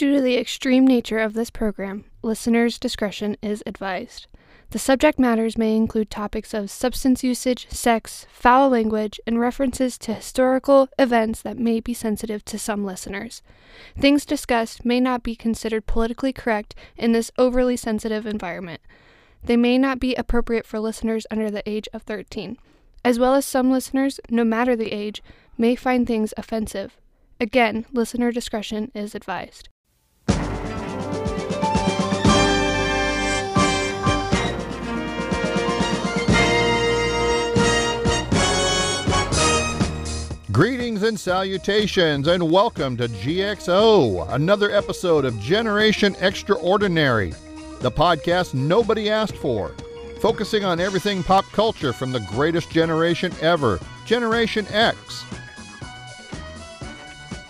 [0.00, 4.28] Due to the extreme nature of this program, listeners' discretion is advised.
[4.70, 10.14] The subject matters may include topics of substance usage, sex, foul language, and references to
[10.14, 13.42] historical events that may be sensitive to some listeners.
[13.94, 18.80] Things discussed may not be considered politically correct in this overly sensitive environment.
[19.44, 22.56] They may not be appropriate for listeners under the age of 13,
[23.04, 25.22] as well as some listeners, no matter the age,
[25.58, 26.96] may find things offensive.
[27.38, 29.68] Again, listener discretion is advised.
[40.52, 47.32] Greetings and salutations, and welcome to GXO, another episode of Generation Extraordinary,
[47.80, 49.74] the podcast nobody asked for,
[50.20, 55.24] focusing on everything pop culture from the greatest generation ever, Generation X.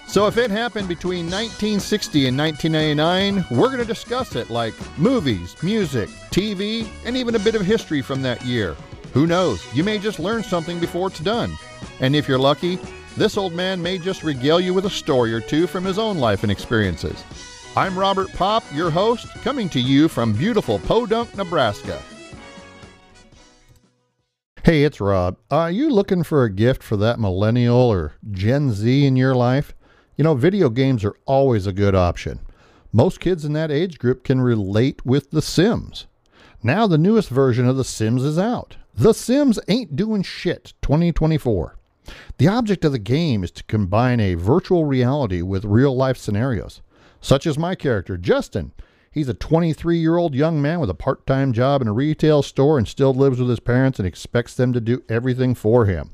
[0.07, 5.57] So, if it happened between 1960 and 1999, we're going to discuss it like movies,
[5.63, 8.77] music, TV, and even a bit of history from that year.
[9.15, 9.65] Who knows?
[9.75, 11.57] You may just learn something before it's done.
[12.01, 12.79] And if you're lucky,
[13.17, 16.19] this old man may just regale you with a story or two from his own
[16.19, 17.23] life and experiences.
[17.77, 22.03] I'm Robert Pop, your host, coming to you from beautiful Podunk, Nebraska.
[24.65, 25.37] Hey, it's Rob.
[25.51, 29.75] Are you looking for a gift for that millennial or Gen Z in your life?
[30.17, 32.41] You know, video games are always a good option.
[32.93, 36.07] Most kids in that age group can relate with The Sims.
[36.63, 38.77] Now, the newest version of The Sims is out.
[38.95, 41.77] The Sims Ain't Doing Shit 2024.
[42.39, 46.81] The object of the game is to combine a virtual reality with real life scenarios,
[47.21, 48.73] such as my character, Justin.
[49.13, 52.43] He's a 23 year old young man with a part time job in a retail
[52.43, 56.13] store and still lives with his parents and expects them to do everything for him.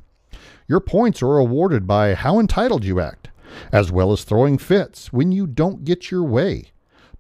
[0.66, 3.28] Your points are awarded by how entitled you act,
[3.70, 6.72] as well as throwing fits when you don't get your way.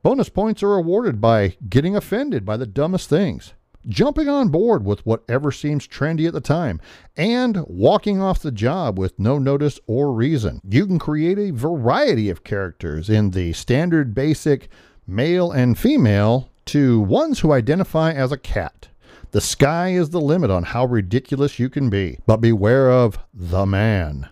[0.02, 3.52] Bonus points are awarded by getting offended by the dumbest things
[3.88, 6.80] jumping on board with whatever seems trendy at the time,
[7.16, 10.60] and walking off the job with no notice or reason.
[10.68, 14.68] You can create a variety of characters in the standard basic
[15.06, 18.88] male and female to ones who identify as a cat.
[19.30, 23.66] The sky is the limit on how ridiculous you can be, but beware of the
[23.66, 24.28] man.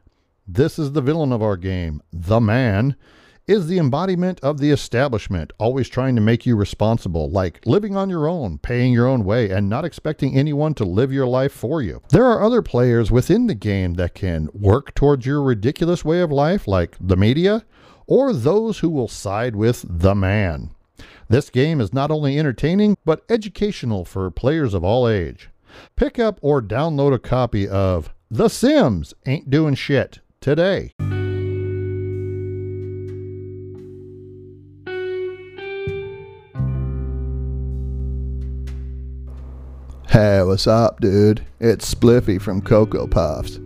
[0.46, 2.96] This is the villain of our game, the man
[3.46, 8.08] is the embodiment of the establishment, always trying to make you responsible, like living on
[8.08, 11.82] your own, paying your own way, and not expecting anyone to live your life for
[11.82, 12.00] you.
[12.08, 16.32] There are other players within the game that can work towards your ridiculous way of
[16.32, 17.64] life, like the media,
[18.06, 20.70] or those who will side with the man.
[21.28, 25.50] This game is not only entertaining, but educational for players of all age.
[25.96, 30.92] Pick up or download a copy of The Sims Ain't Doing Shit today.
[40.14, 41.44] Hey, what's up, dude?
[41.58, 43.58] It's Spliffy from Cocoa Puffs.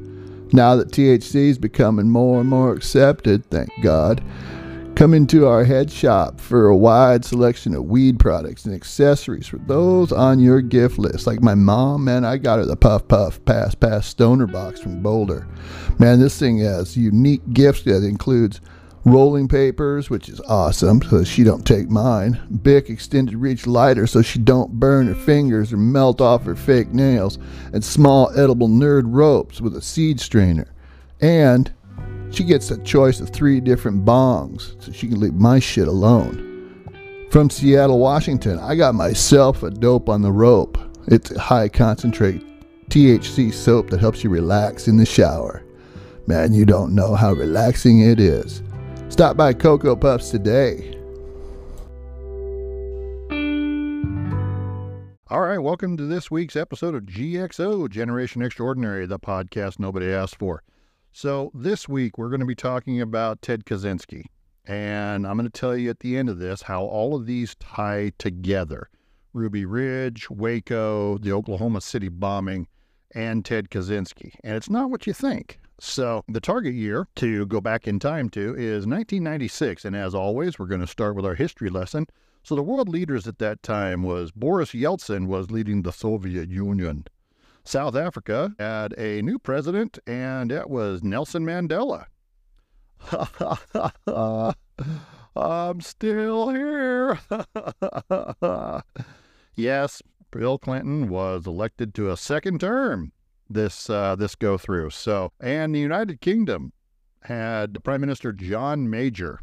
[0.51, 4.25] Now that THC is becoming more and more accepted, thank God,
[4.95, 9.59] come into our head shop for a wide selection of weed products and accessories for
[9.59, 11.27] those on your gift list.
[11.27, 15.03] Like my mom, man, I got her the Puff Puff Pass Pass Stoner box from
[15.03, 15.47] Boulder.
[15.99, 18.63] Man, this thing has unique gifts that includes
[19.11, 22.39] rolling papers, which is awesome, so she don't take mine.
[22.63, 26.93] Bic extended reach lighter so she don't burn her fingers or melt off her fake
[26.93, 27.39] nails,
[27.73, 30.73] and small edible nerd ropes with a seed strainer.
[31.21, 31.73] And
[32.31, 36.45] she gets a choice of three different bongs, so she can leave my shit alone.
[37.31, 40.79] From Seattle, Washington, I got myself a dope on the rope.
[41.09, 42.45] It's a high concentrate
[42.91, 45.63] THC soap that helps you relax in the shower.
[46.27, 48.63] Man, you don't know how relaxing it is.
[49.11, 50.95] Stop by Cocoa Puffs today.
[55.31, 60.37] All right, welcome to this week's episode of GXO, Generation Extraordinary, the podcast nobody asked
[60.37, 60.63] for.
[61.11, 64.25] So, this week we're going to be talking about Ted Kaczynski.
[64.67, 67.57] And I'm going to tell you at the end of this how all of these
[67.57, 68.91] tie together
[69.33, 72.69] Ruby Ridge, Waco, the Oklahoma City bombing,
[73.15, 74.35] and Ted Kaczynski.
[74.45, 75.59] And it's not what you think.
[75.81, 79.85] So, the target year to go back in time to is 1996.
[79.85, 82.07] And as always, we're going to start with our history lesson.
[82.43, 87.07] So, the world leaders at that time was Boris Yeltsin was leading the Soviet Union.
[87.63, 92.07] South Africa had a new president, and it was Nelson Mandela.
[95.37, 97.21] I'm still here.
[99.55, 100.03] yes,
[100.33, 103.13] Bill Clinton was elected to a second term
[103.49, 104.91] this uh, this go through.
[104.91, 106.73] So, and the United Kingdom
[107.23, 109.41] had Prime Minister John Major.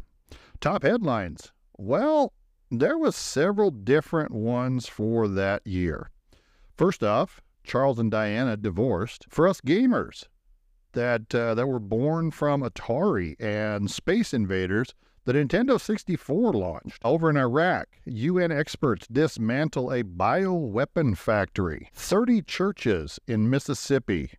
[0.60, 2.32] Top headlines: Well,
[2.70, 6.10] there was several different ones for that year.
[6.76, 9.26] First off, Charles and Diana divorced.
[9.28, 10.24] For us gamers
[10.92, 14.94] that uh, that were born from Atari and Space Invaders,
[15.26, 17.02] the Nintendo 64 launched.
[17.04, 21.90] Over in Iraq, UN experts dismantle a bioweapon factory.
[21.94, 24.30] 30 churches in Mississippi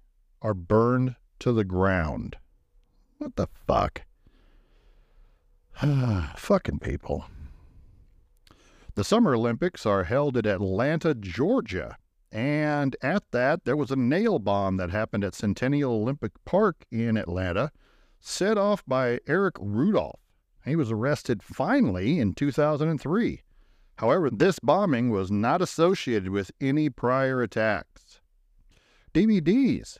[0.42, 2.38] are burned to the ground.
[3.18, 4.04] What the fuck?
[6.38, 7.26] Fucking people.
[8.96, 11.98] The Summer Olympics are held at Atlanta, Georgia.
[12.32, 17.18] And at that, there was a nail bomb that happened at Centennial Olympic Park in
[17.18, 17.72] Atlanta,
[18.22, 20.22] set off by Eric Rudolph.
[20.68, 23.42] He was arrested finally in 2003.
[23.98, 28.20] However, this bombing was not associated with any prior attacks.
[29.14, 29.98] DVDs,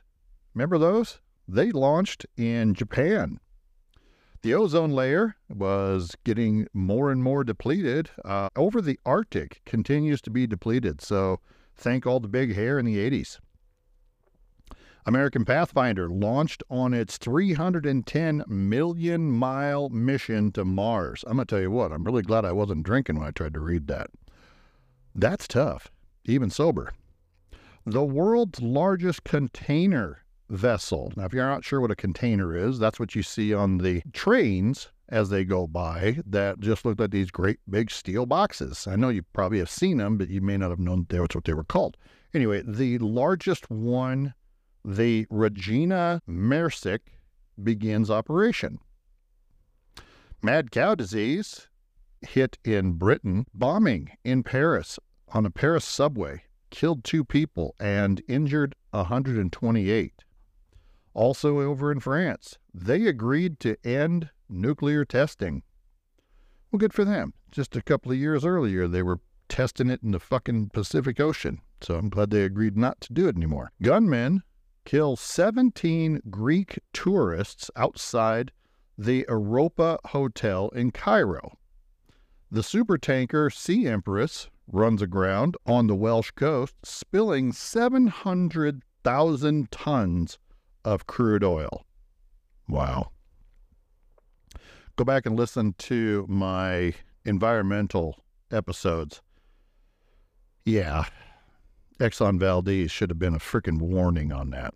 [0.54, 1.20] remember those?
[1.48, 3.40] They launched in Japan.
[4.44, 8.12] The ozone layer was getting more and more depleted.
[8.24, 11.02] Uh, over the Arctic continues to be depleted.
[11.02, 11.40] So
[11.76, 13.40] thank all the big hair in the 80s.
[15.08, 21.24] American Pathfinder launched on its 310 million mile mission to Mars.
[21.26, 23.54] I'm going to tell you what, I'm really glad I wasn't drinking when I tried
[23.54, 24.10] to read that.
[25.16, 25.90] That's tough,
[26.26, 26.92] even sober.
[27.86, 31.14] The world's largest container vessel.
[31.16, 34.02] Now, if you're not sure what a container is, that's what you see on the
[34.12, 38.86] trains as they go by that just look like these great big steel boxes.
[38.88, 41.46] I know you probably have seen them, but you may not have known that's what
[41.46, 41.96] they were called.
[42.34, 44.34] Anyway, the largest one,
[44.88, 47.00] the Regina Maersk,
[47.62, 48.80] begins operation.
[50.42, 51.68] Mad cow disease
[52.22, 54.98] hit in Britain, bombing in Paris
[55.34, 60.24] on a Paris subway killed two people and injured 128.
[61.14, 65.64] Also, over in France, they agreed to end nuclear testing.
[66.72, 67.34] Well, good for them.
[67.52, 69.20] Just a couple of years earlier, they were
[69.50, 71.60] testing it in the fucking Pacific Ocean.
[71.82, 73.72] So I'm glad they agreed not to do it anymore.
[73.82, 74.44] Gunmen
[74.88, 78.54] kill 17 Greek tourists outside
[78.98, 81.58] the Europa Hotel in Cairo.
[82.50, 90.40] The supertanker Sea Empress runs aground on the Welsh coast, spilling 700,000 tons
[90.86, 91.86] of crude oil.
[92.70, 93.12] Wow.
[94.96, 96.94] Go back and listen to my
[97.26, 99.22] environmental episodes.
[100.64, 101.04] Yeah,
[102.00, 104.76] Exxon Valdez should have been a freaking warning on that.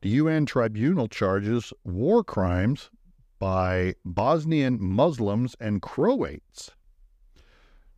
[0.00, 2.90] The UN tribunal charges war crimes
[3.38, 6.70] by Bosnian Muslims and Croats.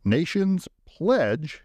[0.03, 1.63] Nations pledge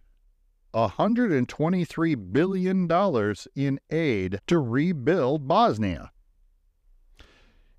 [0.74, 6.12] $123 billion in aid to rebuild Bosnia.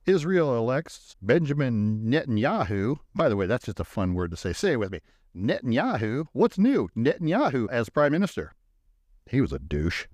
[0.07, 2.97] Israel elects Benjamin Netanyahu.
[3.13, 4.53] By the way, that's just a fun word to say.
[4.53, 5.01] Say it with me.
[5.35, 6.27] Netanyahu.
[6.31, 6.87] What's new?
[6.95, 8.53] Netanyahu as prime minister.
[9.29, 10.07] He was a douche.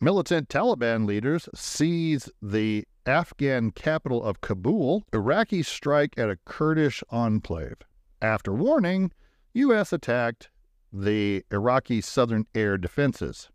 [0.00, 5.02] Militant Taliban leaders seize the Afghan capital of Kabul.
[5.12, 7.78] Iraqis strike at a Kurdish enclave.
[8.22, 9.10] After warning,
[9.54, 9.92] U.S.
[9.92, 10.50] attacked
[10.92, 13.50] the Iraqi southern air defenses.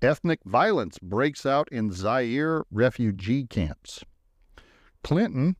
[0.00, 4.04] Ethnic violence breaks out in Zaire refugee camps.
[5.02, 5.56] Clinton,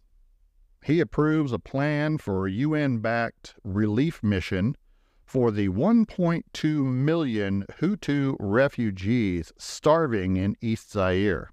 [0.85, 4.77] he approves a plan for a UN backed relief mission
[5.25, 11.51] for the 1.2 million Hutu refugees starving in East Zaire.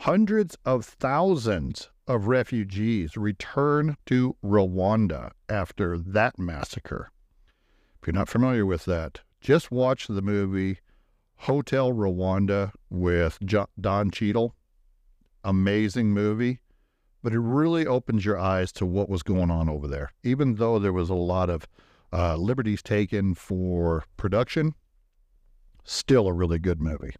[0.00, 7.10] Hundreds of thousands of refugees return to Rwanda after that massacre.
[8.00, 10.78] If you're not familiar with that, just watch the movie
[11.40, 13.38] Hotel Rwanda with
[13.80, 14.54] Don Cheadle.
[15.44, 16.60] Amazing movie,
[17.22, 20.12] but it really opens your eyes to what was going on over there.
[20.22, 21.66] Even though there was a lot of
[22.12, 24.74] uh, liberties taken for production,
[25.84, 27.14] still a really good movie.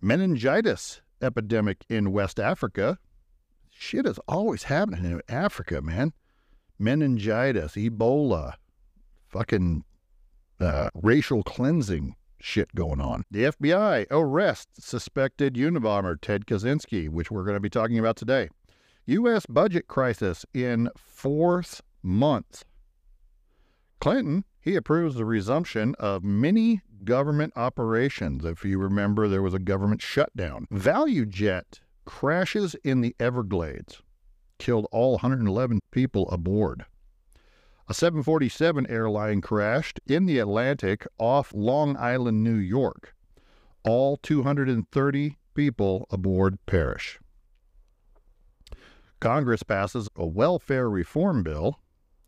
[0.00, 2.98] Meningitis epidemic in West Africa.
[3.70, 6.12] Shit is always happening in Africa, man.
[6.78, 8.54] Meningitis, Ebola,
[9.28, 9.84] fucking
[10.60, 13.24] uh, racial cleansing shit going on.
[13.30, 18.48] The FBI arrests suspected Unabomber Ted Kaczynski, which we're going to be talking about today.
[19.08, 19.46] U.S.
[19.46, 22.66] budget crisis in fourth month.
[24.00, 28.44] Clinton, he approves the resumption of many government operations.
[28.44, 30.66] If you remember, there was a government shutdown.
[30.70, 34.02] ValueJet crashes in the Everglades,
[34.58, 36.84] killed all 111 people aboard.
[37.88, 43.14] A 747 airline crashed in the Atlantic off Long Island, New York.
[43.84, 47.18] All 230 people aboard perish.
[49.20, 51.80] Congress passes a welfare reform bill,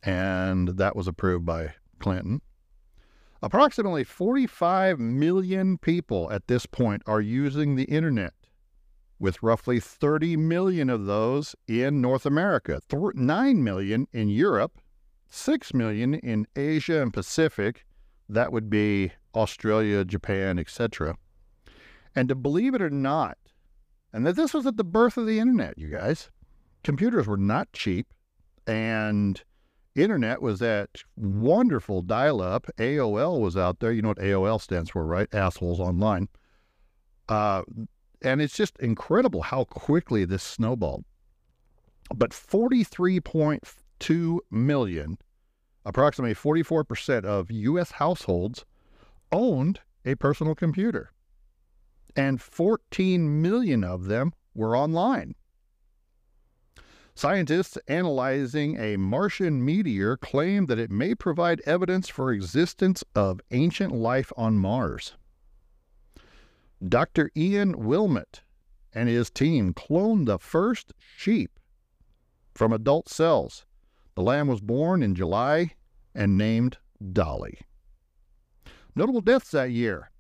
[0.03, 2.41] and that was approved by Clinton.
[3.43, 8.35] Approximately 45 million people at this point are using the internet,
[9.19, 14.79] with roughly 30 million of those in North America, 9 million in Europe,
[15.29, 17.87] 6 million in Asia and Pacific.
[18.29, 21.17] That would be Australia, Japan, etc.
[22.15, 23.39] And to believe it or not,
[24.13, 26.31] and that this was at the birth of the internet, you guys,
[26.83, 28.07] computers were not cheap
[28.67, 29.43] and
[29.95, 32.67] internet was that wonderful dial up.
[32.79, 33.93] AOL was out there.
[33.93, 35.33] You know what AOL stands for, right?
[35.35, 36.29] Assholes online.
[37.29, 37.63] Uh,
[38.23, 41.05] and it's just incredible how quickly this snowballed.
[42.15, 45.19] But 43.2 million,
[45.85, 47.91] approximately 44% of U.S.
[47.93, 48.65] households
[49.33, 51.13] owned a personal computer.
[52.17, 55.37] And 14 million of them were online.
[57.21, 63.93] Scientists analyzing a Martian meteor claim that it may provide evidence for existence of ancient
[63.93, 65.19] life on Mars.
[66.83, 67.31] Dr.
[67.37, 68.41] Ian Wilmut
[68.95, 71.61] and his team cloned the first sheep
[72.55, 73.67] from adult cells.
[74.15, 75.73] The lamb was born in July
[76.15, 76.79] and named
[77.13, 77.59] Dolly.
[78.97, 80.11] Notable deaths that year.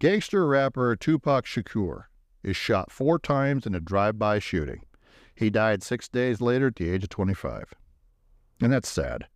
[0.00, 2.06] Gangster rapper Tupac Shakur
[2.42, 4.82] is shot four times in a drive-by shooting.
[5.34, 7.74] He died six days later at the age of 25.
[8.60, 9.26] And that's sad.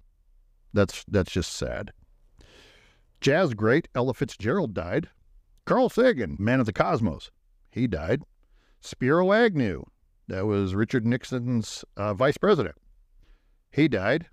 [0.72, 1.92] That's, that's just sad.
[3.20, 5.08] Jazz great Ella Fitzgerald died.
[5.64, 7.30] Carl Sagan, man of the cosmos,
[7.70, 8.22] he died.
[8.80, 9.84] Spiro Agnew,
[10.28, 12.76] that was Richard Nixon's uh, vice president,
[13.72, 14.26] he died.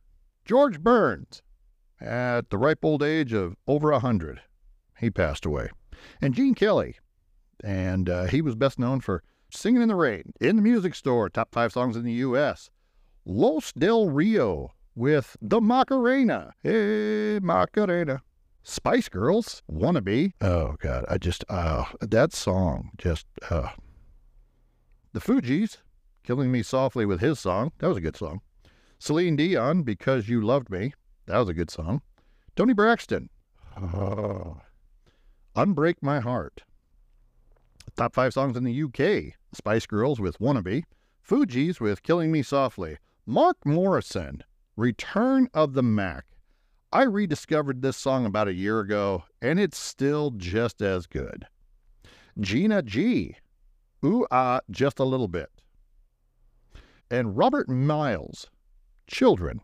[0.45, 1.41] George Burns,
[1.99, 4.41] at the ripe old age of over a 100,
[4.99, 5.69] he passed away.
[6.21, 6.97] And Gene Kelly,
[7.63, 9.23] and uh, he was best known for
[9.55, 12.71] Singing in the Rain, In the Music Store, top five songs in the U.S.
[13.23, 16.53] Los Del Rio with The Macarena.
[16.63, 18.23] Hey, Macarena.
[18.63, 20.33] Spice Girls, Wannabe.
[20.41, 21.05] Oh, God.
[21.07, 23.69] I just, uh, that song just, uh.
[25.13, 25.77] The Fugees,
[26.23, 27.71] Killing Me Softly with his song.
[27.77, 28.41] That was a good song.
[28.97, 30.93] Celine Dion, Because You Loved Me.
[31.27, 32.01] That was a good song.
[32.55, 33.29] Toni Braxton.
[33.77, 34.61] Oh.
[35.55, 36.63] Unbreak My Heart.
[37.95, 40.83] Top five songs in the UK Spice Girls with Wannabe,
[41.27, 44.43] Fugees with Killing Me Softly, Mark Morrison,
[44.75, 46.25] Return of the Mac.
[46.91, 51.47] I rediscovered this song about a year ago, and it's still just as good.
[52.39, 53.37] Gina G,
[54.03, 55.49] Ooh Ah, Just a Little Bit.
[57.09, 58.49] And Robert Miles,
[59.07, 59.61] Children.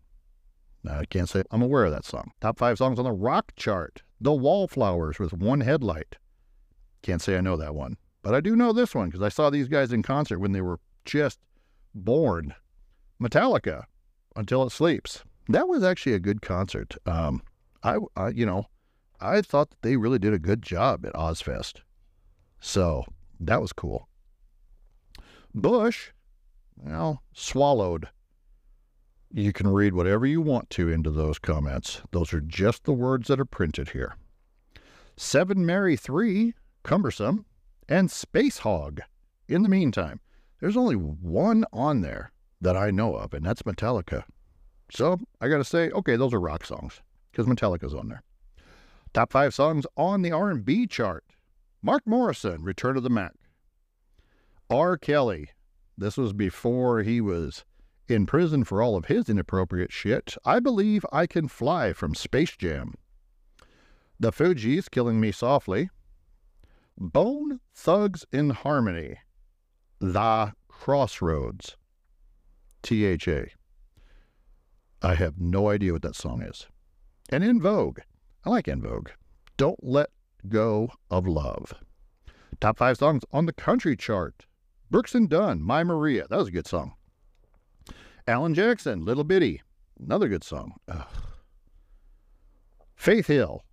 [0.83, 2.31] Now, I can't say I'm aware of that song.
[2.39, 6.15] Top five songs on the rock chart The Wallflowers with One Headlight.
[7.01, 7.97] Can't say I know that one.
[8.21, 10.61] But I do know this one because I saw these guys in concert when they
[10.61, 11.39] were just
[11.95, 12.53] born.
[13.21, 13.83] Metallica,
[14.35, 15.23] Until It Sleeps.
[15.47, 16.95] That was actually a good concert.
[17.05, 17.41] Um,
[17.83, 18.65] I, I, you know,
[19.19, 21.81] I thought that they really did a good job at Ozzfest.
[22.59, 23.05] So
[23.39, 24.07] that was cool.
[25.53, 26.11] Bush,
[26.77, 28.09] well, swallowed.
[29.31, 32.01] You can read whatever you want to into those comments.
[32.11, 34.15] Those are just the words that are printed here.
[35.17, 37.45] Seven Mary Three, cumbersome
[37.89, 39.01] and Space Hog.
[39.47, 40.21] In the meantime,
[40.61, 42.31] there's only one on there
[42.61, 44.23] that I know of, and that's Metallica.
[44.91, 48.23] So I got to say, okay, those are rock songs because Metallica's on there.
[49.11, 51.25] Top five songs on the R&B chart:
[51.81, 53.33] Mark Morrison, "Return of the Mac."
[54.69, 54.97] R.
[54.97, 55.49] Kelly.
[55.97, 57.65] This was before he was
[58.07, 60.35] in prison for all of his inappropriate shit.
[60.45, 62.93] I believe I can fly from Space Jam.
[64.19, 65.89] The Fugees, "Killing Me Softly."
[67.01, 69.17] Bone Thugs in Harmony,
[69.99, 71.77] The Crossroads,
[72.83, 73.45] THA.
[75.01, 76.67] I have no idea what that song is.
[77.29, 77.99] And En Vogue,
[78.43, 79.11] I like En Vogue.
[79.55, 80.09] Don't Let
[80.49, 81.73] Go of Love.
[82.59, 84.45] Top five songs on the country chart.
[84.91, 86.27] Brooks and Dunn, My Maria.
[86.29, 86.95] That was a good song.
[88.27, 89.61] Alan Jackson, Little Bitty.
[89.97, 90.73] Another good song.
[90.89, 91.07] Ugh.
[92.97, 93.63] Faith Hill.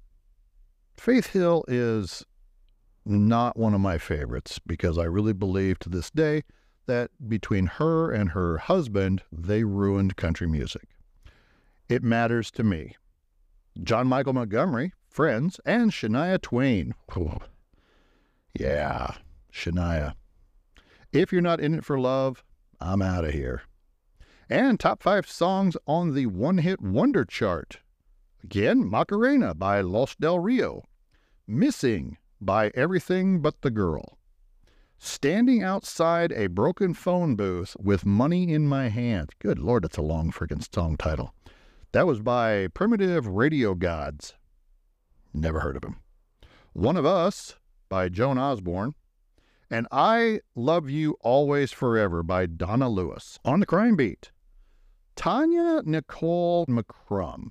[0.97, 2.25] Faith Hill is
[3.07, 6.43] not one of my favorites because I really believe to this day
[6.87, 10.89] that between her and her husband, they ruined country music.
[11.89, 12.97] It matters to me.
[13.83, 16.95] John Michael Montgomery, Friends, and Shania Twain.
[18.59, 19.15] Yeah,
[19.53, 20.15] Shania.
[21.13, 22.43] If you're not in it for love,
[22.81, 23.63] I'm out of here.
[24.49, 27.79] And top five songs on the one hit wonder chart.
[28.45, 30.83] Again, Macarena by Los Del Rio.
[31.47, 34.19] Missing by Everything But the Girl.
[34.99, 39.35] Standing outside a broken phone booth with money in my hand.
[39.39, 41.35] Good Lord, that's a long freaking song title.
[41.93, 44.35] That was by Primitive Radio Gods.
[45.33, 46.01] Never heard of him.
[46.73, 47.57] One of Us
[47.89, 48.95] by Joan Osborne.
[49.71, 53.39] And I Love You Always Forever by Donna Lewis.
[53.45, 54.31] On the crime beat,
[55.17, 57.49] Tanya Nicole McCrum.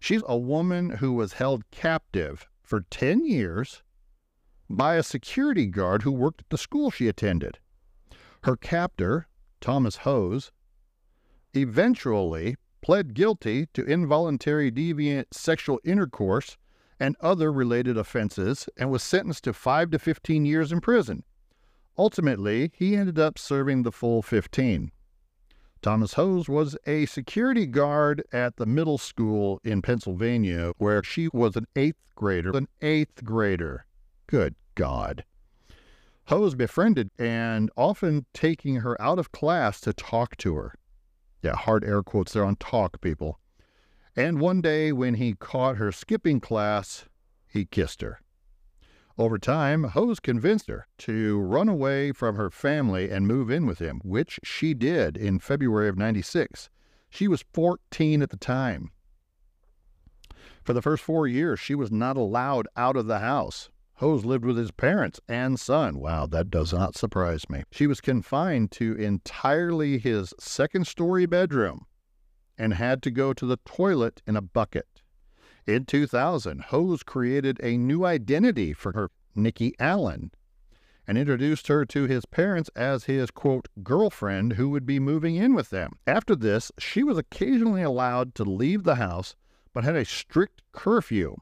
[0.00, 3.82] She's a woman who was held captive for 10 years
[4.68, 7.58] by a security guard who worked at the school she attended.
[8.44, 9.26] Her captor,
[9.58, 10.52] Thomas Hose,
[11.54, 16.58] eventually pled guilty to involuntary deviant sexual intercourse
[17.00, 21.24] and other related offenses and was sentenced to 5 to 15 years in prison.
[21.96, 24.92] Ultimately, he ended up serving the full 15.
[25.80, 31.56] Thomas Hose was a security guard at the middle school in Pennsylvania where she was
[31.56, 32.56] an eighth grader.
[32.56, 33.86] An eighth grader.
[34.26, 35.24] Good God.
[36.26, 40.74] Hose befriended and often taking her out of class to talk to her.
[41.42, 43.38] Yeah, hard air quotes there on talk, people.
[44.16, 47.06] And one day when he caught her skipping class,
[47.46, 48.20] he kissed her.
[49.18, 53.80] Over time, Hose convinced her to run away from her family and move in with
[53.80, 56.70] him, which she did in February of 96.
[57.10, 58.92] She was 14 at the time.
[60.62, 63.70] For the first four years, she was not allowed out of the house.
[63.94, 65.98] Hose lived with his parents and son.
[65.98, 67.64] Wow, that does not surprise me.
[67.72, 71.86] She was confined to entirely his second story bedroom
[72.56, 74.97] and had to go to the toilet in a bucket.
[75.68, 80.30] In 2000, Hose created a new identity for her, Nikki Allen,
[81.06, 85.52] and introduced her to his parents as his, quote, girlfriend who would be moving in
[85.52, 85.98] with them.
[86.06, 89.36] After this, she was occasionally allowed to leave the house,
[89.74, 91.36] but had a strict curfew.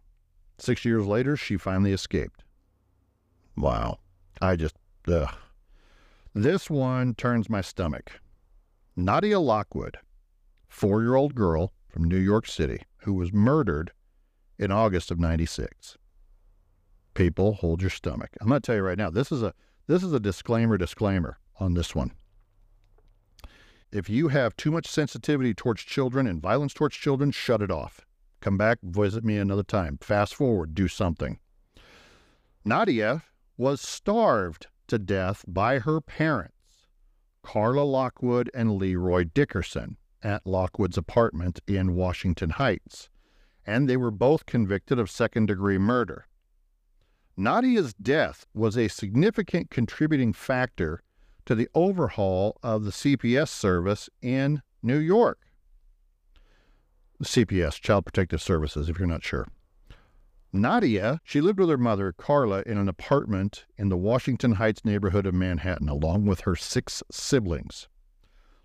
[0.59, 2.43] Six years later, she finally escaped.
[3.57, 4.01] Wow.
[4.43, 4.75] I just,
[5.07, 5.37] ugh.
[6.35, 8.19] This one turns my stomach.
[8.97, 9.99] Nadia Lockwood,
[10.67, 13.93] four year old girl from New York City, who was murdered
[14.59, 15.97] in August of 96.
[17.15, 18.31] People, hold your stomach.
[18.41, 19.55] I'm going to tell you right now, this is a
[19.87, 22.13] this is a disclaimer disclaimer on this one.
[23.93, 28.05] If you have too much sensitivity towards children and violence towards children, shut it off.
[28.41, 29.99] Come back, visit me another time.
[30.01, 31.39] Fast forward, do something.
[32.65, 33.23] Nadia
[33.57, 36.53] was starved to death by her parents,
[37.43, 43.09] Carla Lockwood and Leroy Dickerson, at Lockwood's apartment in Washington Heights,
[43.67, 46.27] and they were both convicted of second degree murder.
[47.37, 51.03] Nadia's death was a significant contributing factor
[51.45, 55.39] to the overhaul of the CPS service in New York.
[57.23, 59.47] CPS, Child Protective Services, if you're not sure.
[60.53, 65.27] Nadia, she lived with her mother, Carla, in an apartment in the Washington Heights neighborhood
[65.27, 67.89] of Manhattan, along with her six siblings.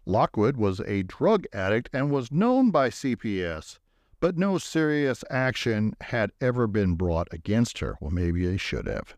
[0.06, 3.80] Lockwood was a drug addict and was known by CPS,
[4.22, 7.98] but no serious action had ever been brought against her.
[8.00, 9.18] Well, maybe they should have.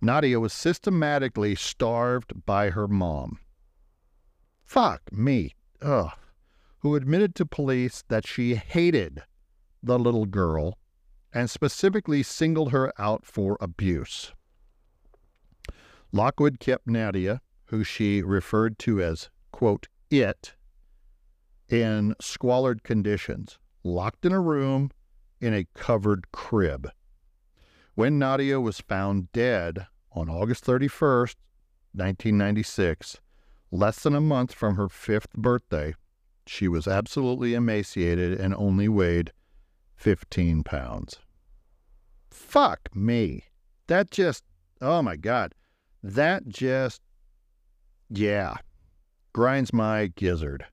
[0.00, 3.38] Nadia was systematically starved by her mom.
[4.64, 5.54] Fuck me.
[5.80, 6.10] Ugh.
[6.80, 9.22] Who admitted to police that she hated
[9.82, 10.78] the little girl
[11.32, 14.32] and specifically singled her out for abuse.
[16.10, 20.54] Lockwood kept Nadia, who she referred to as, quote, it,
[21.68, 24.90] in squalid conditions, locked in a room
[25.40, 26.90] in a covered crib.
[27.94, 31.36] When Nadia was found dead on August 31st,
[31.92, 33.20] 1996,
[33.70, 35.94] less than a month from her fifth birthday,
[36.46, 39.32] she was absolutely emaciated and only weighed
[39.96, 41.18] 15 pounds.
[42.30, 43.44] Fuck me.
[43.86, 44.44] That just,
[44.82, 45.54] oh my God.
[46.02, 47.00] That just,
[48.10, 48.56] yeah,
[49.32, 50.66] grinds my gizzard.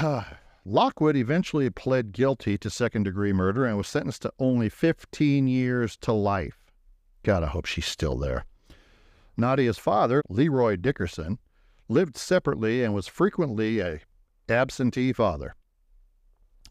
[0.64, 5.96] Lockwood eventually pled guilty to second degree murder and was sentenced to only 15 years
[5.98, 6.70] to life.
[7.24, 8.44] God, I hope she's still there.
[9.36, 11.38] Nadia's father, Leroy Dickerson,
[11.88, 14.00] lived separately and was frequently a
[14.48, 15.56] absentee father.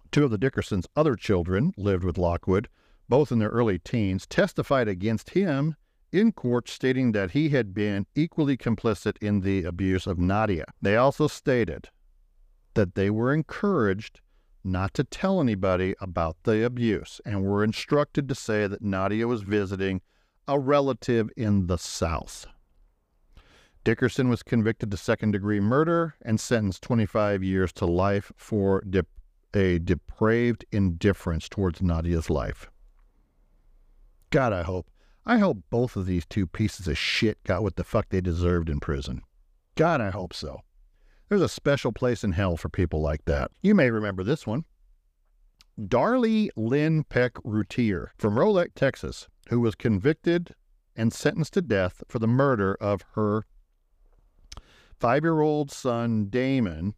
[0.10, 2.70] Two of the Dickersons' other children lived with Lockwood,
[3.10, 5.76] both in their early teens, testified against him
[6.14, 10.66] in court, stating that he had been equally complicit in the abuse of Nadia.
[10.82, 11.90] They also stated
[12.74, 14.22] that they were encouraged
[14.64, 19.42] not to tell anybody about the abuse and were instructed to say that Nadia was
[19.42, 20.02] visiting
[20.48, 22.46] a relative in the South.
[23.84, 28.84] Dickerson was convicted to second degree murder and sentenced 25 years to life for
[29.54, 32.70] a depraved indifference towards Nadia's life.
[34.30, 34.88] God, I hope.
[35.26, 38.70] I hope both of these two pieces of shit got what the fuck they deserved
[38.70, 39.22] in prison.
[39.76, 40.62] God, I hope so.
[41.32, 43.52] There's a special place in hell for people like that.
[43.62, 44.66] You may remember this one.
[45.80, 50.54] Darlie Lynn Peck Routier from Rowlett, Texas, who was convicted
[50.94, 53.46] and sentenced to death for the murder of her
[55.00, 56.96] five year old son, Damon,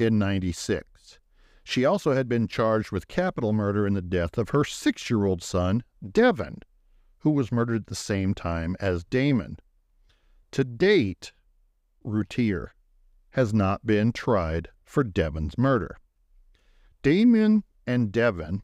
[0.00, 1.20] in 96.
[1.62, 5.24] She also had been charged with capital murder in the death of her six year
[5.24, 6.58] old son, Devon,
[7.18, 9.60] who was murdered at the same time as Damon.
[10.50, 11.30] To date,
[12.02, 12.72] Routier
[13.36, 15.98] has not been tried for Devon's murder.
[17.02, 18.62] Damien and Devon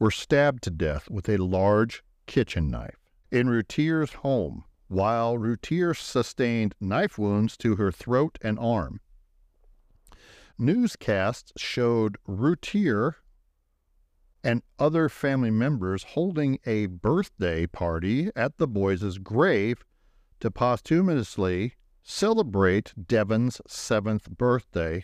[0.00, 2.96] were stabbed to death with a large kitchen knife
[3.30, 8.98] in Routier's home while Routier sustained knife wounds to her throat and arm.
[10.56, 13.16] Newscasts showed Routier
[14.42, 19.84] and other family members holding a birthday party at the boys' grave
[20.40, 21.74] to posthumously
[22.06, 25.02] celebrate Devon's seventh birthday,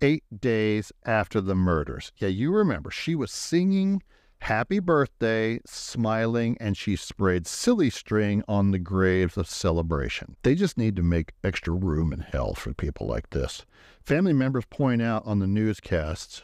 [0.00, 2.10] eight days after the murders.
[2.16, 4.02] Yeah, you remember, she was singing
[4.40, 10.34] Happy Birthday, smiling, and she sprayed silly string on the graves of celebration.
[10.42, 13.64] They just need to make extra room in hell for people like this.
[14.02, 16.42] Family members point out on the newscasts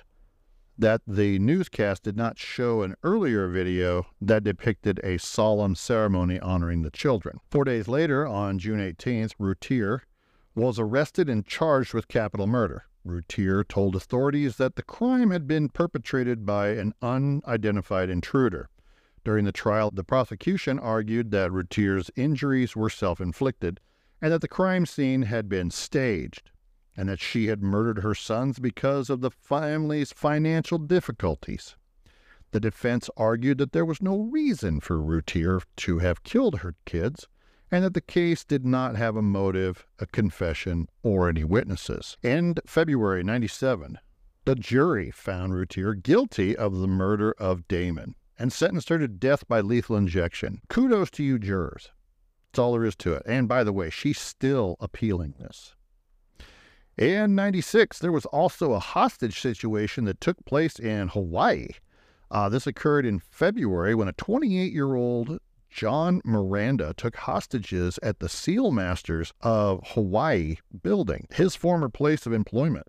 [0.79, 6.83] that the newscast did not show an earlier video that depicted a solemn ceremony honoring
[6.83, 7.41] the children.
[7.51, 10.05] Four days later, on June 18th, Routier
[10.55, 12.85] was arrested and charged with capital murder.
[13.05, 18.69] Routier told authorities that the crime had been perpetrated by an unidentified intruder.
[19.25, 23.81] During the trial, the prosecution argued that Routier's injuries were self inflicted
[24.21, 26.51] and that the crime scene had been staged
[26.99, 31.77] and that she had murdered her sons because of the family's financial difficulties.
[32.51, 37.29] The defense argued that there was no reason for Routier to have killed her kids
[37.71, 42.17] and that the case did not have a motive, a confession, or any witnesses.
[42.21, 44.01] In February 97,
[44.45, 49.47] the jury found Routier guilty of the murder of Damon and sentenced her to death
[49.47, 50.63] by lethal injection.
[50.69, 51.93] Kudos to you, jurors.
[52.51, 53.23] That's all there is to it.
[53.25, 55.77] And by the way, she's still appealing this.
[56.99, 61.69] In 96, there was also a hostage situation that took place in Hawaii.
[62.29, 65.39] Uh, this occurred in February when a 28 year old
[65.71, 72.33] John Miranda took hostages at the Seal Masters of Hawaii building, his former place of
[72.33, 72.89] employment.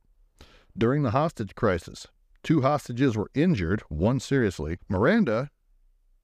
[0.75, 2.07] During the hostage crisis,
[2.41, 4.79] two hostages were injured, one seriously.
[4.87, 5.51] Miranda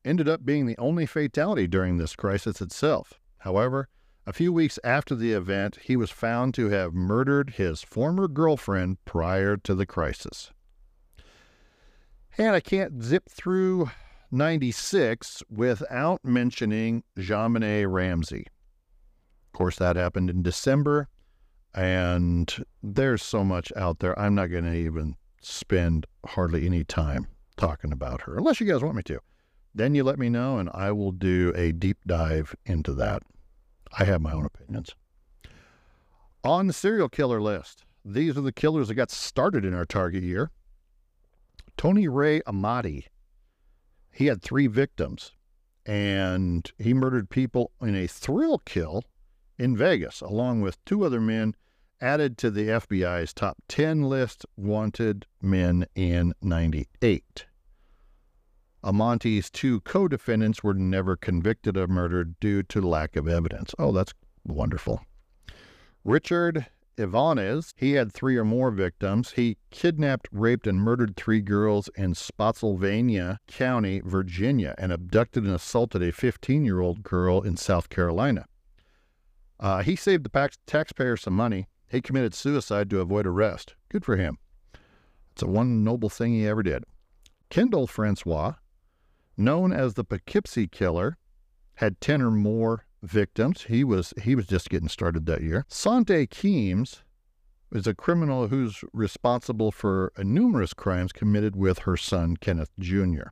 [0.03, 3.19] ended up being the only fatality during this crisis itself.
[3.39, 3.89] However,
[4.27, 8.97] a few weeks after the event, he was found to have murdered his former girlfriend
[9.05, 10.51] prior to the crisis.
[12.37, 13.91] And I can't zip through
[14.31, 18.47] 96 without mentioning JonBenét Ramsey.
[19.45, 21.07] Of course, that happened in December,
[21.73, 24.17] and there's so much out there.
[24.19, 28.83] I'm not going to even spend hardly any time talking about her, unless you guys
[28.83, 29.19] want me to.
[29.73, 33.23] Then you let me know, and I will do a deep dive into that.
[33.97, 34.93] I have my own opinions.
[36.43, 40.23] On the serial killer list, these are the killers that got started in our target
[40.23, 40.51] year.
[41.77, 43.05] Tony Ray Amati.
[44.11, 45.31] He had three victims,
[45.85, 49.03] and he murdered people in a thrill kill
[49.57, 51.55] in Vegas, along with two other men
[52.01, 57.45] added to the FBI's top 10 list wanted men in 98.
[58.85, 63.73] Amati's two co defendants were never convicted of murder due to lack of evidence.
[63.79, 64.13] Oh, that's
[64.45, 65.01] wonderful.
[66.03, 69.31] Richard Evonitz, he had three or more victims.
[69.31, 76.03] He kidnapped, raped, and murdered three girls in Spotsylvania County, Virginia, and abducted and assaulted
[76.03, 78.45] a 15 year old girl in South Carolina.
[79.59, 81.67] Uh, he saved the taxpayers some money.
[81.89, 83.73] He committed suicide to avoid arrest.
[83.89, 84.37] Good for him.
[85.31, 86.83] It's the one noble thing he ever did.
[87.49, 88.53] Kendall Francois,
[89.37, 91.17] known as the Poughkeepsie Killer,
[91.75, 93.63] had 10 or more victims.
[93.63, 95.65] He was he was just getting started that year.
[95.67, 97.01] Sante Kimes
[97.71, 103.29] is a criminal who's responsible for numerous crimes committed with her son Kenneth Jr.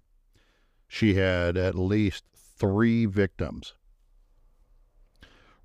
[0.87, 3.73] She had at least three victims.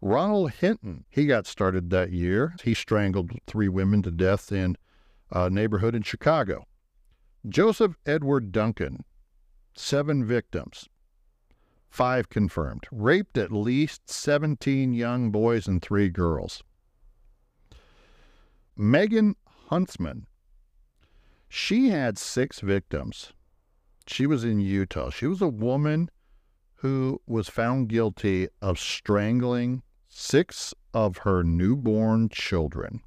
[0.01, 2.55] Ronald Hinton, he got started that year.
[2.63, 4.77] He strangled three women to death in
[5.31, 6.67] a neighborhood in Chicago.
[7.49, 9.05] Joseph Edward Duncan,
[9.79, 10.89] seven victims,
[11.89, 16.63] five confirmed, raped at least 17 young boys and three girls.
[18.77, 19.37] Megan
[19.69, 20.27] Huntsman,
[21.49, 23.33] she had six victims.
[24.07, 25.11] She was in Utah.
[25.11, 26.11] She was a woman
[26.77, 33.01] who was found guilty of strangling six of her newborn children.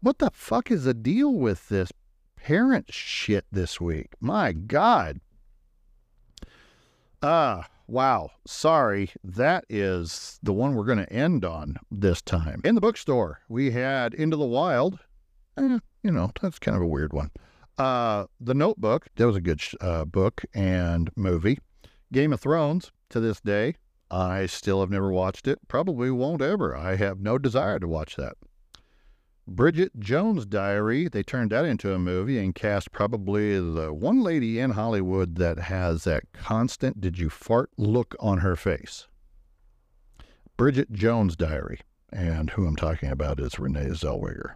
[0.00, 1.90] What the fuck is the deal with this
[2.36, 4.14] parent shit this week?
[4.20, 5.20] My God.
[7.22, 8.30] Ah, wow.
[8.46, 9.10] Sorry.
[9.22, 12.62] That is the one we're going to end on this time.
[12.64, 14.98] In the bookstore, we had Into the Wild.
[15.58, 17.30] Eh, you know, that's kind of a weird one.
[17.76, 21.58] Uh, the Notebook, that was a good uh, book and movie.
[22.12, 23.76] Game of Thrones, to this day,
[24.10, 25.58] I still have never watched it.
[25.68, 26.76] Probably won't ever.
[26.76, 28.34] I have no desire to watch that.
[29.46, 34.60] Bridget Jones' Diary, they turned that into a movie and cast probably the one lady
[34.60, 39.08] in Hollywood that has that constant did you fart look on her face.
[40.56, 41.80] Bridget Jones' Diary,
[42.12, 44.54] and who I'm talking about is Renee Zellweger.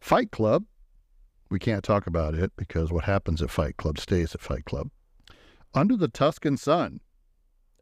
[0.00, 0.64] Fight Club,
[1.50, 4.90] we can't talk about it because what happens at Fight Club stays at Fight Club.
[5.74, 7.00] Under the Tuscan Sun,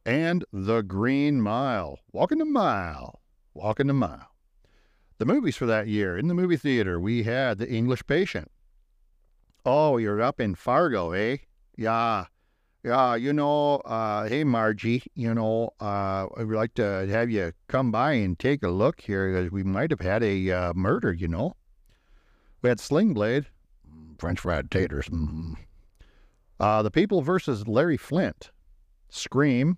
[0.04, 1.98] and The Green Mile.
[2.12, 3.20] Walking a Mile.
[3.54, 4.29] Walking a Mile.
[5.20, 8.50] The movies for that year in the movie theater, we had The English Patient.
[9.66, 11.36] Oh, you're up in Fargo, eh?
[11.76, 12.24] Yeah.
[12.82, 17.90] Yeah, you know, uh, hey, Margie, you know, uh, I'd like to have you come
[17.92, 21.28] by and take a look here because we might have had a uh, murder, you
[21.28, 21.54] know.
[22.62, 23.44] We had Sling Blade,
[24.18, 25.04] French fried taters.
[25.10, 25.52] Mm-hmm.
[26.58, 28.52] Uh, the People versus Larry Flynt,
[29.10, 29.76] Scream,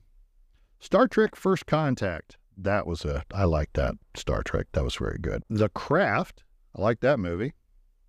[0.79, 2.37] Star Trek First Contact.
[2.57, 4.67] That was a, I like that Star Trek.
[4.73, 5.43] That was very good.
[5.49, 6.45] The Craft.
[6.77, 7.55] I like that movie.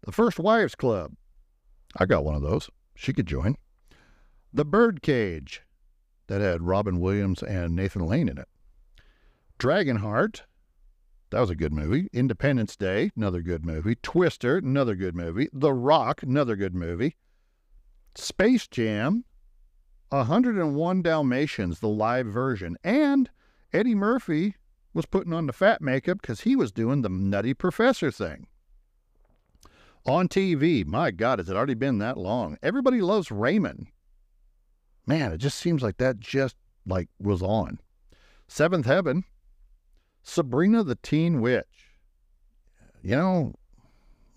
[0.06, 1.14] The First Wives Club.
[1.98, 2.70] I got one of those.
[2.96, 3.58] She could join.
[4.54, 5.62] The Birdcage.
[6.28, 8.48] That had Robin Williams and Nathan Lane in it.
[9.60, 10.42] Dragonheart.
[11.30, 12.10] That was a good movie.
[12.14, 13.96] Independence Day, another good movie.
[13.96, 15.50] Twister, another good movie.
[15.52, 17.18] The Rock, another good movie.
[18.16, 19.26] Space Jam,
[20.10, 22.78] 101 Dalmatians, the live version.
[22.84, 23.32] And
[23.74, 24.56] Eddie Murphy
[24.94, 28.48] was putting on the fat makeup because he was doing the Nutty Professor thing.
[30.06, 32.58] On TV, my God, has it already been that long?
[32.62, 33.88] Everybody loves Raymond.
[35.08, 36.56] Man, it just seems like that just
[36.86, 37.80] like was on.
[38.48, 39.24] Seventh Heaven,
[40.22, 41.96] Sabrina the Teen Witch.
[43.02, 43.54] You know,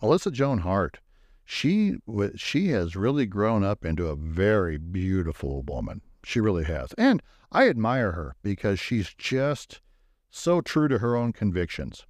[0.00, 1.00] Melissa Joan Hart
[1.46, 1.94] she
[2.34, 6.02] she has really grown up into a very beautiful woman.
[6.24, 6.92] She really has.
[6.98, 7.22] And
[7.56, 9.80] I admire her because she's just
[10.28, 12.04] so true to her own convictions.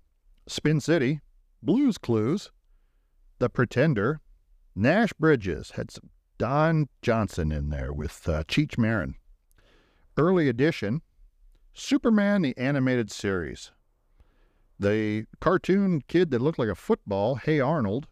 [0.49, 1.21] Spin City,
[1.63, 2.51] Blues Clues,
[3.39, 4.21] The Pretender,
[4.75, 9.15] Nash Bridges had some Don Johnson in there with uh, Cheech Marin.
[10.17, 11.01] Early edition,
[11.73, 13.71] Superman the Animated Series.
[14.81, 18.09] The cartoon kid that looked like a football, Hey Arnold,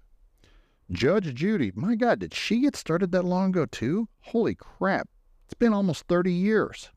[0.92, 4.07] Judge Judy, my God, did she get started that long ago too?
[4.20, 5.09] Holy crap.
[5.47, 6.92] It's been almost 30 years.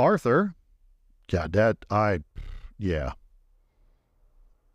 [0.00, 0.54] Arthur,
[1.30, 2.20] God, that I
[2.78, 3.12] yeah.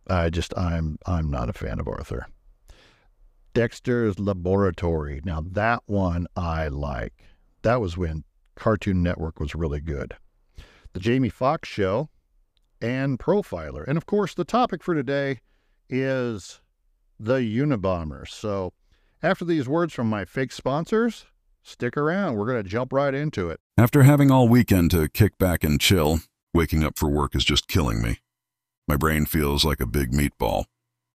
[0.07, 2.27] I just I'm I'm not a fan of Arthur.
[3.55, 5.21] Dexter's Laboratory.
[5.25, 7.23] Now that one I like.
[7.63, 8.23] That was when
[8.55, 10.15] Cartoon Network was really good.
[10.93, 12.09] The Jamie Foxx show
[12.79, 13.83] and Profiler.
[13.88, 15.39] And of course, the topic for today
[15.89, 16.61] is
[17.19, 18.27] the Unabomber.
[18.27, 18.73] So,
[19.23, 21.25] after these words from my fake sponsors,
[21.63, 22.35] stick around.
[22.35, 23.59] We're going to jump right into it.
[23.77, 26.19] After having all weekend to kick back and chill,
[26.53, 28.19] waking up for work is just killing me.
[28.88, 30.65] My brain feels like a big meatball.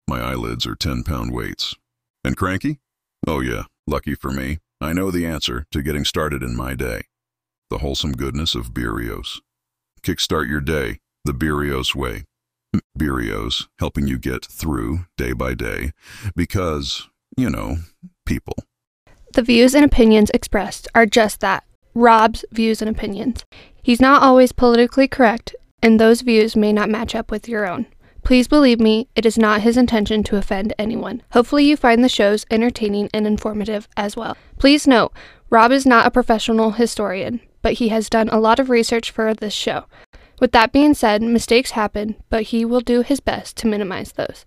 [0.07, 1.75] My eyelids are 10 pound weights.
[2.23, 2.79] And cranky?
[3.27, 4.59] Oh, yeah, lucky for me.
[4.79, 7.05] I know the answer to getting started in my day
[7.71, 9.39] the wholesome goodness of Beerios.
[10.03, 12.25] Kickstart your day the Beerios way.
[12.99, 15.93] Beerios, helping you get through day by day
[16.35, 17.77] because, you know,
[18.27, 18.57] people.
[19.33, 21.63] The views and opinions expressed are just that
[21.95, 23.45] Rob's views and opinions.
[23.83, 27.87] He's not always politically correct, and those views may not match up with your own.
[28.23, 31.23] Please believe me, it is not his intention to offend anyone.
[31.33, 34.37] Hopefully, you find the shows entertaining and informative as well.
[34.59, 35.13] Please note,
[35.49, 39.33] Rob is not a professional historian, but he has done a lot of research for
[39.35, 39.87] this show.
[40.39, 44.45] With that being said, mistakes happen, but he will do his best to minimize those.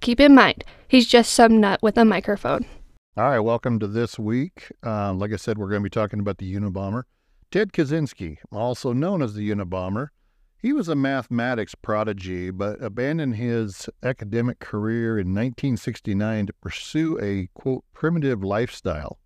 [0.00, 2.66] Keep in mind, he's just some nut with a microphone.
[3.14, 4.72] All right, welcome to this week.
[4.82, 7.02] Uh, like I said, we're going to be talking about the Unabomber.
[7.50, 10.08] Ted Kaczynski, also known as the Unabomber,
[10.56, 17.48] he was a mathematics prodigy, but abandoned his academic career in 1969 to pursue a,
[17.52, 19.18] quote, primitive lifestyle.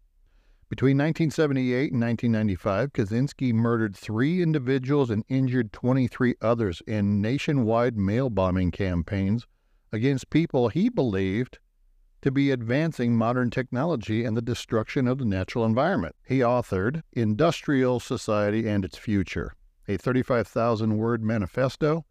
[0.68, 8.30] Between 1978 and 1995, Kaczynski murdered three individuals and injured 23 others in nationwide mail
[8.30, 9.46] bombing campaigns
[9.92, 11.60] against people he believed
[12.26, 16.16] to be advancing modern technology and the destruction of the natural environment.
[16.26, 19.54] He authored Industrial Society and Its Future,
[19.86, 22.04] a 35,000 word manifesto,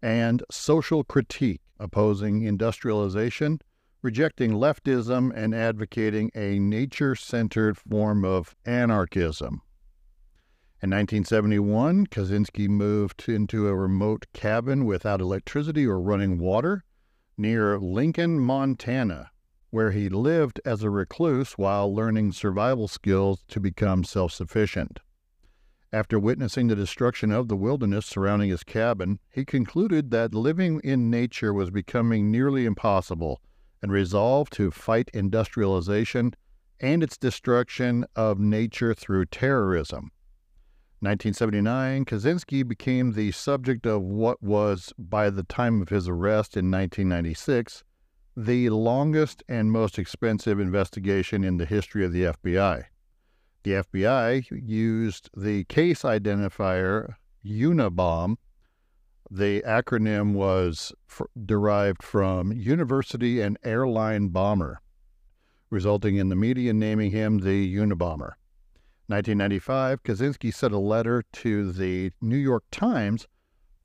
[0.00, 3.60] and Social Critique, opposing industrialization,
[4.00, 9.60] rejecting leftism, and advocating a nature centered form of anarchism.
[10.80, 16.84] In 1971, Kaczynski moved into a remote cabin without electricity or running water
[17.36, 19.30] near Lincoln, Montana,
[19.70, 25.00] where he lived as a recluse while learning survival skills to become self sufficient.
[25.92, 31.08] After witnessing the destruction of the wilderness surrounding his cabin, he concluded that living in
[31.08, 33.40] nature was becoming nearly impossible
[33.82, 36.34] and resolved to fight industrialization
[36.80, 40.10] and its destruction of nature through terrorism.
[41.00, 46.70] 1979, Kaczynski became the subject of what was, by the time of his arrest in
[46.70, 47.84] 1996,
[48.40, 52.84] the longest and most expensive investigation in the history of the FBI.
[53.64, 58.36] The FBI used the case identifier Unabomb.
[59.28, 60.92] The acronym was
[61.44, 64.82] derived from University and Airline Bomber,
[65.68, 68.34] resulting in the media naming him the Unabomber.
[69.08, 73.26] 1995, Kaczynski sent a letter to the New York Times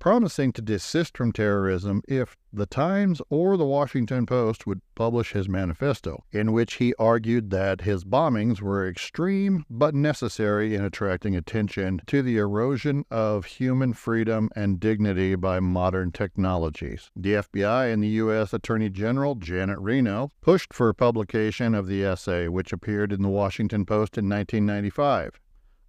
[0.03, 5.47] promising to desist from terrorism if the Times or the Washington Post would publish his
[5.47, 12.01] manifesto, in which he argued that his bombings were extreme but necessary in attracting attention
[12.05, 17.09] to the erosion of human freedom and dignity by modern technologies.
[17.15, 18.51] The FBI and the U.S.
[18.51, 23.85] Attorney General Janet Reno pushed for publication of the essay, which appeared in the Washington
[23.85, 25.39] Post in 1995.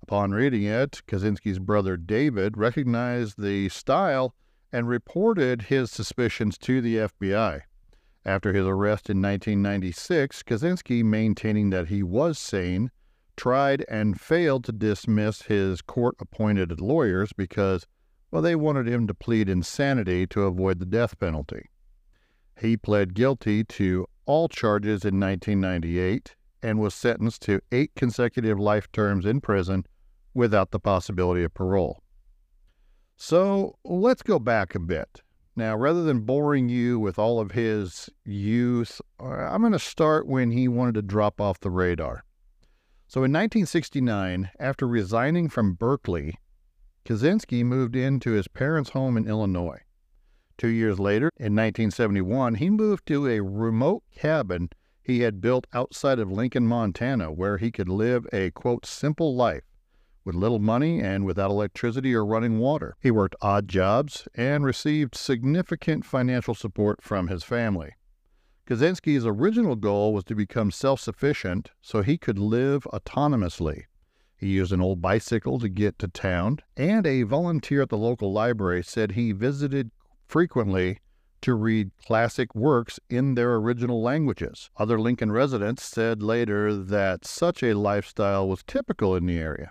[0.07, 4.35] Upon reading it, Kaczynski's brother David recognized the style
[4.71, 7.63] and reported his suspicions to the FBI.
[8.27, 12.91] After his arrest in 1996, Kaczynski, maintaining that he was sane,
[13.35, 17.87] tried and failed to dismiss his court appointed lawyers because,
[18.31, 21.71] well, they wanted him to plead insanity to avoid the death penalty.
[22.61, 28.93] He pled guilty to all charges in 1998 and was sentenced to eight consecutive life
[28.93, 29.87] terms in prison
[30.35, 32.03] without the possibility of parole.
[33.17, 35.23] So let's go back a bit.
[35.57, 40.27] Now, rather than boring you with all of his youth, uh, I'm going to start
[40.27, 42.25] when he wanted to drop off the radar.
[43.07, 46.35] So in 1969, after resigning from Berkeley,
[47.05, 49.83] Kaczynski moved into his parents' home in Illinois.
[50.59, 54.71] Two years later, in 1971, he moved to a remote cabin
[55.03, 59.65] he had built outside of Lincoln, Montana, where he could live a, quote, simple life
[60.25, 62.97] with little money and without electricity or running water.
[63.01, 67.93] He worked odd jobs and received significant financial support from his family.
[68.67, 73.83] Kaczynski's original goal was to become self sufficient so he could live autonomously.
[74.37, 78.33] He used an old bicycle to get to town, and a volunteer at the local
[78.33, 79.91] library said he visited
[80.27, 81.01] frequently
[81.43, 84.71] to read classic works in their original languages.
[84.79, 89.71] Other Lincoln residents said later that such a lifestyle was typical in the area.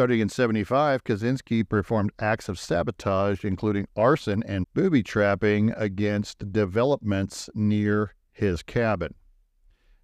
[0.00, 7.50] Starting in 75, Kaczynski performed acts of sabotage, including arson and booby trapping, against developments
[7.54, 9.12] near his cabin.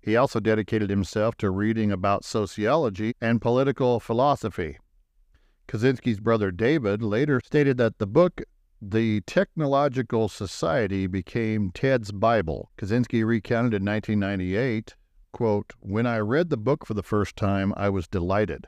[0.03, 4.77] He also dedicated himself to reading about sociology and political philosophy.
[5.67, 8.43] Kaczynski's brother David later stated that the book
[8.83, 12.71] The Technological Society became Ted's Bible.
[12.77, 14.95] Kaczynski recounted in 1998,
[15.33, 18.67] quote, When I read the book for the first time, I was delighted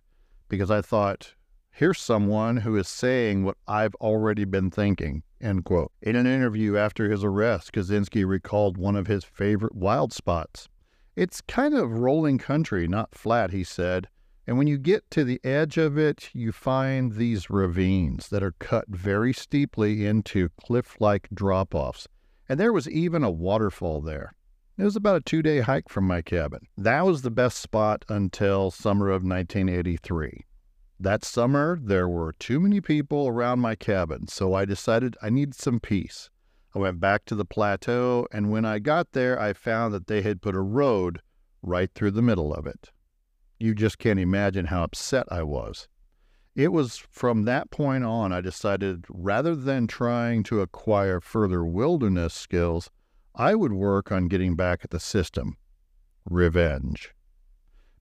[0.49, 1.35] because I thought,
[1.71, 5.23] here's someone who is saying what I've already been thinking.
[5.41, 5.93] End quote.
[6.03, 10.69] In an interview after his arrest, Kaczynski recalled one of his favorite wild spots.
[11.15, 14.09] It's kind of rolling country, not flat, he said.
[14.47, 18.55] And when you get to the edge of it, you find these ravines that are
[18.59, 22.09] cut very steeply into cliff like drop offs.
[22.49, 24.33] And there was even a waterfall there.
[24.79, 26.69] It was about a two day hike from my cabin.
[26.77, 30.47] That was the best spot until summer of 1983.
[31.01, 35.57] That summer, there were too many people around my cabin, so I decided I needed
[35.57, 36.31] some peace.
[36.77, 40.23] I went back to the plateau, and when I got there, I found that they
[40.23, 41.23] had put a road
[41.61, 42.93] right through the middle of it.
[43.59, 45.89] You just can't imagine how upset I was.
[46.55, 52.35] It was from that point on I decided rather than trying to acquire further wilderness
[52.35, 52.91] skills,
[53.41, 55.59] I would work on getting back at the system.
[56.29, 57.15] Revenge.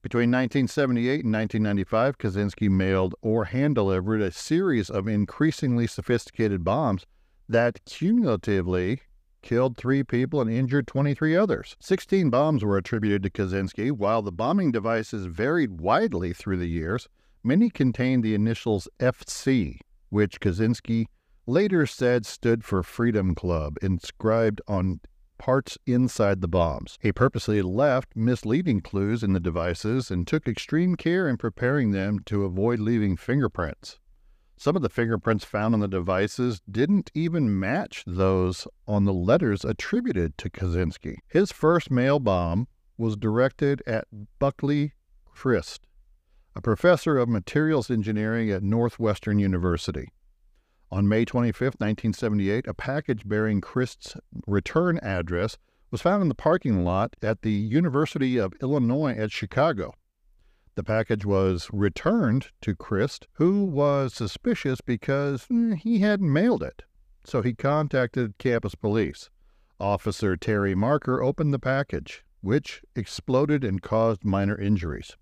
[0.01, 7.05] Between 1978 and 1995, Kaczynski mailed or hand delivered a series of increasingly sophisticated bombs
[7.47, 9.01] that cumulatively
[9.43, 11.77] killed three people and injured 23 others.
[11.81, 13.91] 16 bombs were attributed to Kaczynski.
[13.91, 17.07] While the bombing devices varied widely through the years,
[17.43, 21.05] many contained the initials FC, which Kaczynski
[21.45, 24.99] later said stood for Freedom Club, inscribed on
[25.37, 26.97] parts inside the bombs.
[27.01, 32.19] He purposely left misleading clues in the devices and took extreme care in preparing them
[32.25, 33.99] to avoid leaving fingerprints.
[34.59, 39.63] Some of the fingerprints found on the devices didn't even match those on the letters
[39.63, 41.17] attributed to Kaczynski.
[41.27, 42.67] His first mail bomb
[42.97, 44.07] was directed at
[44.39, 44.93] Buckley
[45.25, 45.85] Crist,
[46.55, 50.09] a professor of materials engineering at Northwestern University.
[50.89, 54.15] On May 25, 1978, a package bearing Crist's
[54.45, 55.57] return address
[55.91, 59.93] was found in the parking lot at the University of Illinois at Chicago.
[60.75, 66.83] The package was returned to Crist, who was suspicious because eh, he hadn't mailed it.
[67.25, 69.29] So he contacted campus police.
[69.79, 75.17] Officer Terry Marker opened the package, which exploded and caused minor injuries.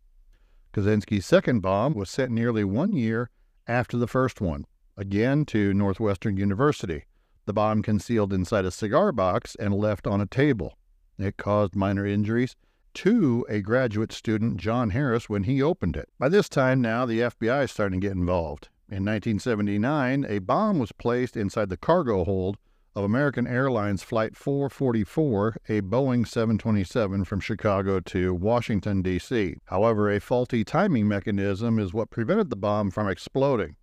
[0.74, 3.30] Kaczynski's second bomb was sent nearly one year
[3.66, 4.66] after the first one,
[4.98, 7.06] again to Northwestern University.
[7.46, 10.78] The bomb concealed inside a cigar box and left on a table.
[11.18, 12.56] It caused minor injuries
[12.96, 16.10] to a graduate student, John Harris, when he opened it.
[16.18, 18.70] By this time now, the FBI is starting to get involved.
[18.88, 22.58] In 1979, a bomb was placed inside the cargo hold
[22.96, 29.58] of American Airlines Flight 444, a Boeing 727 from Chicago to Washington, D.C.
[29.66, 33.76] However, a faulty timing mechanism is what prevented the bomb from exploding.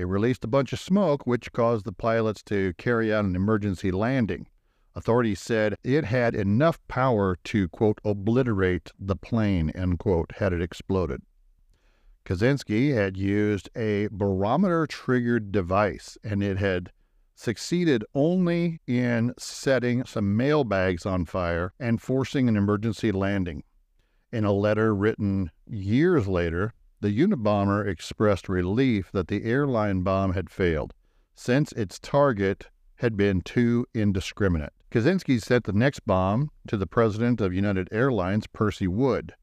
[0.00, 3.90] It released a bunch of smoke, which caused the pilots to carry out an emergency
[3.90, 4.46] landing.
[4.94, 10.62] Authorities said it had enough power to, quote, obliterate the plane, end quote, had it
[10.62, 11.20] exploded.
[12.24, 16.92] Kaczynski had used a barometer triggered device, and it had
[17.34, 23.64] succeeded only in setting some mail bags on fire and forcing an emergency landing.
[24.32, 30.50] In a letter written years later, the Unabomber expressed relief that the airline bomb had
[30.50, 30.92] failed,
[31.34, 34.72] since its target had been too indiscriminate.
[34.90, 39.34] Kaczynski sent the next bomb to the president of United Airlines, Percy Wood.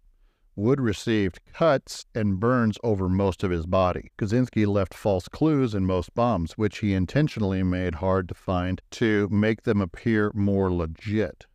[0.55, 4.11] Wood received cuts and burns over most of his body.
[4.17, 9.27] Kaczynski left false clues in most bombs, which he intentionally made hard to find to
[9.29, 11.45] make them appear more legit.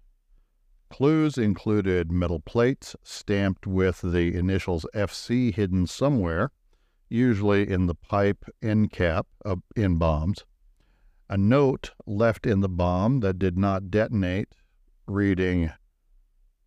[0.93, 6.51] Clues included metal plates stamped with the initials FC hidden somewhere,
[7.09, 10.45] usually in the pipe end cap of, in bombs,
[11.30, 14.55] a note left in the bomb that did not detonate
[15.07, 15.72] reading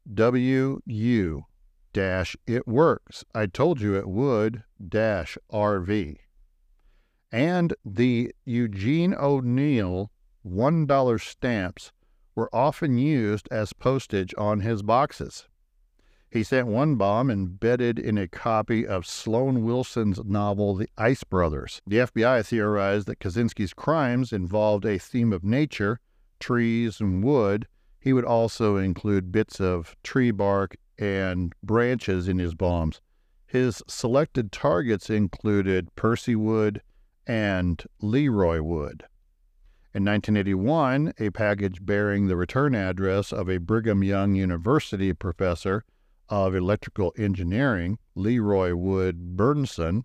[0.07, 1.45] WU
[1.93, 3.23] dash it works.
[3.36, 6.17] I told you it would dash RV.
[7.32, 10.09] And the Eugene O'Neill
[10.43, 11.91] $1 stamps
[12.36, 15.47] were often used as postage on his boxes.
[16.29, 21.81] He sent one bomb embedded in a copy of Sloan Wilson's novel The Ice Brothers.
[21.88, 26.01] The FBI theorized that Kaczynski's crimes involved a theme of nature,
[26.39, 27.67] trees, and wood.
[28.01, 32.99] He would also include bits of tree bark and branches in his bombs.
[33.45, 36.81] His selected targets included Percy Wood
[37.25, 39.05] and Leroy Wood.
[39.96, 45.86] In 1981, a package bearing the return address of a Brigham Young University professor
[46.28, 50.04] of electrical engineering, Leroy Wood Bearnson,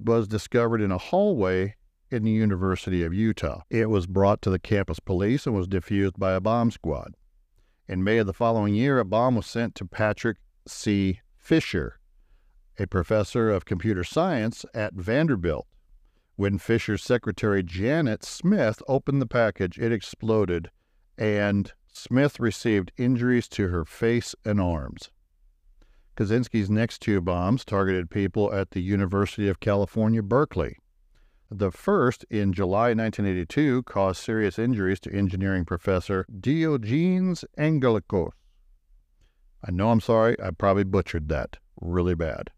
[0.00, 1.76] was discovered in a hallway
[2.10, 3.62] in the University of Utah.
[3.70, 7.14] It was brought to the campus police and was defused by a bomb squad.
[7.86, 11.20] In May of the following year, a bomb was sent to Patrick C.
[11.36, 12.00] Fisher,
[12.76, 15.68] a professor of computer science at Vanderbilt.
[16.36, 20.70] When Fisher's secretary Janet Smith opened the package, it exploded,
[21.16, 25.10] and Smith received injuries to her face and arms.
[26.14, 30.76] Kaczynski's next two bombs targeted people at the University of California, Berkeley.
[31.50, 38.32] The first, in July 1982, caused serious injuries to engineering professor Diogenes Angelakos.
[39.66, 42.50] I know I'm sorry, I probably butchered that really bad.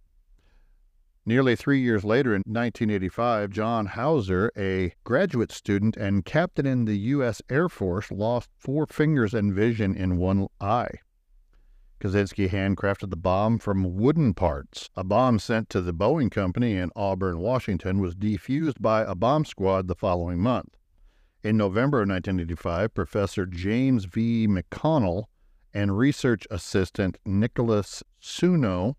[1.28, 6.96] Nearly three years later, in 1985, John Hauser, a graduate student and captain in the
[7.16, 7.42] U.S.
[7.50, 10.88] Air Force, lost four fingers and vision in one eye.
[12.00, 14.88] Kaczynski handcrafted the bomb from wooden parts.
[14.96, 19.44] A bomb sent to the Boeing Company in Auburn, Washington, was defused by a bomb
[19.44, 20.78] squad the following month.
[21.44, 24.48] In November of 1985, Professor James V.
[24.48, 25.24] McConnell
[25.74, 28.94] and research assistant Nicholas Suino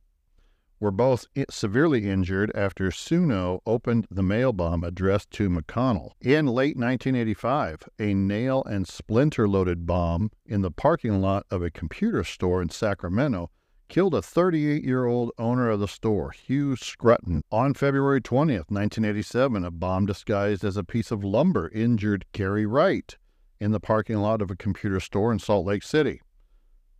[0.79, 6.11] were both severely injured after Suino opened the mail bomb addressed to McConnell.
[6.21, 11.69] In late 1985, a nail and splinter loaded bomb in the parking lot of a
[11.69, 13.49] computer store in Sacramento
[13.89, 17.43] killed a 38 year old owner of the store, Hugh Scrutton.
[17.51, 23.17] On February 20th, 1987, a bomb disguised as a piece of lumber injured Gary Wright
[23.59, 26.21] in the parking lot of a computer store in Salt Lake City.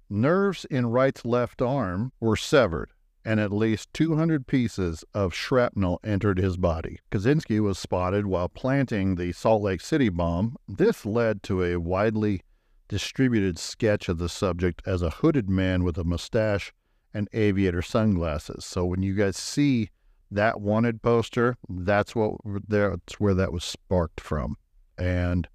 [0.09, 2.91] Nerves in Wright's left arm were severed,
[3.25, 6.99] and at least 200 pieces of shrapnel entered his body.
[7.11, 10.55] Kaczynski was spotted while planting the Salt Lake City bomb.
[10.67, 12.41] This led to a widely
[12.87, 16.73] distributed sketch of the subject as a hooded man with a mustache
[17.13, 18.65] and aviator sunglasses.
[18.65, 19.89] So when you guys see
[20.31, 22.35] that wanted poster, that's what
[22.67, 24.57] that's where that was sparked from.
[24.97, 25.47] And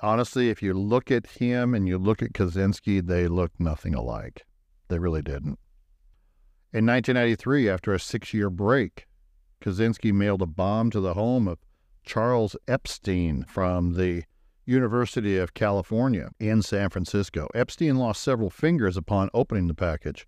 [0.00, 4.44] honestly, if you look at him and you look at Kaczynski, they look nothing alike.
[4.88, 5.58] They really didn't.
[6.76, 9.06] In 1993, after a six-year break,
[9.62, 11.56] Kaczynski mailed a bomb to the home of
[12.04, 14.24] Charles Epstein from the
[14.66, 17.48] University of California in San Francisco.
[17.54, 20.26] Epstein lost several fingers upon opening the package.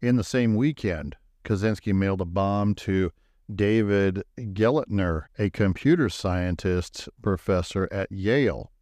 [0.00, 3.12] In the same weekend, Kaczynski mailed a bomb to
[3.54, 8.72] David Geltner, a computer scientist professor at Yale.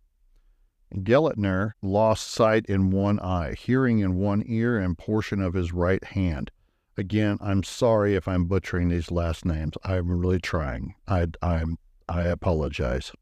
[0.95, 6.05] Geltner lost sight in one eye, hearing in one ear, and portion of his right
[6.05, 6.53] hand.
[6.99, 9.74] Again, I'm sorry if I'm butchering these last names.
[9.84, 10.95] I'm really trying.
[11.09, 11.78] I, I'm,
[12.09, 13.12] I apologize.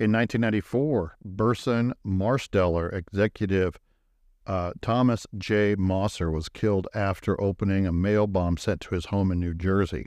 [0.00, 3.78] In 1994, Burson Marsteller executive
[4.46, 5.76] uh, Thomas J.
[5.76, 10.06] Mosser was killed after opening a mail bomb sent to his home in New Jersey.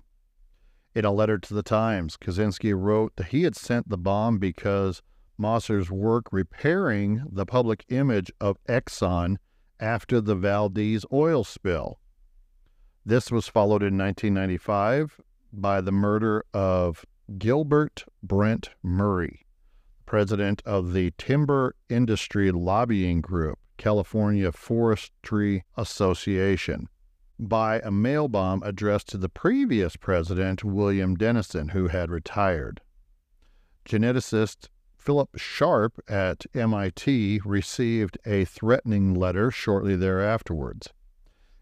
[0.95, 5.01] In a letter to the Times, Kaczynski wrote that he had sent the bomb because
[5.39, 9.37] Mosser's work repairing the public image of Exxon
[9.79, 11.99] after the Valdez oil spill.
[13.05, 15.19] This was followed in 1995
[15.51, 17.05] by the murder of
[17.37, 19.45] Gilbert Brent Murray,
[20.05, 26.87] president of the Timber Industry Lobbying Group, California Forestry Association,
[27.37, 32.79] by a mail bomb addressed to the previous president, William Dennison, who had retired.
[33.83, 40.93] Geneticist Philip Sharp at MIT received a threatening letter shortly thereafterwards.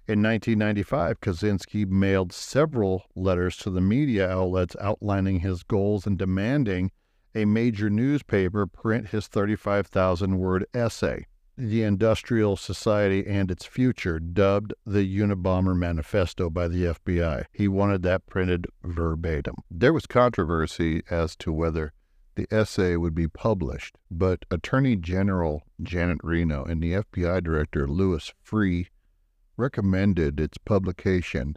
[0.07, 6.91] In 1995, Kaczynski mailed several letters to the media outlets outlining his goals and demanding
[7.35, 14.73] a major newspaper print his 35,000 word essay, The Industrial Society and Its Future, dubbed
[14.85, 17.45] the Unabomber Manifesto by the FBI.
[17.51, 19.55] He wanted that printed verbatim.
[19.69, 21.93] There was controversy as to whether
[22.35, 28.33] the essay would be published, but Attorney General Janet Reno and the FBI Director Louis
[28.43, 28.87] Freeh
[29.57, 31.55] recommended its publication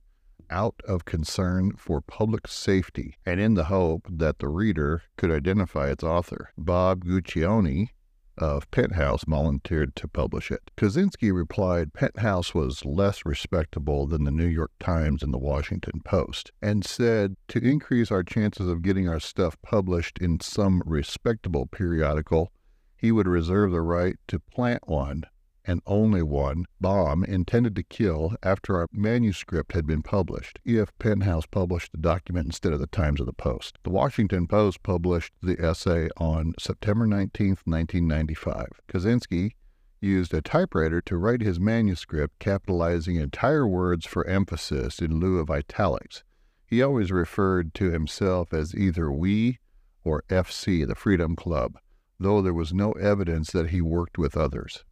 [0.50, 5.88] out of concern for public safety and in the hope that the reader could identify
[5.88, 6.50] its author.
[6.56, 7.88] Bob Guccione
[8.36, 10.70] of Penthouse volunteered to publish it.
[10.76, 16.50] Kaczynski replied Penthouse was less respectable than the New York Times and the Washington Post,
[16.60, 22.50] and said to increase our chances of getting our stuff published in some respectable periodical,
[22.96, 25.24] he would reserve the right to plant one
[25.64, 31.46] and only one bomb intended to kill after our manuscript had been published, if Penthouse
[31.46, 33.78] published the document instead of the Times of the Post.
[33.82, 38.66] The Washington Post published the essay on September 19, 1995.
[38.88, 39.52] Kaczynski
[40.00, 45.50] used a typewriter to write his manuscript, capitalizing entire words for emphasis in lieu of
[45.50, 46.22] italics.
[46.66, 49.58] He always referred to himself as either we
[50.02, 51.78] or FC, the Freedom Club,
[52.20, 54.84] though there was no evidence that he worked with others.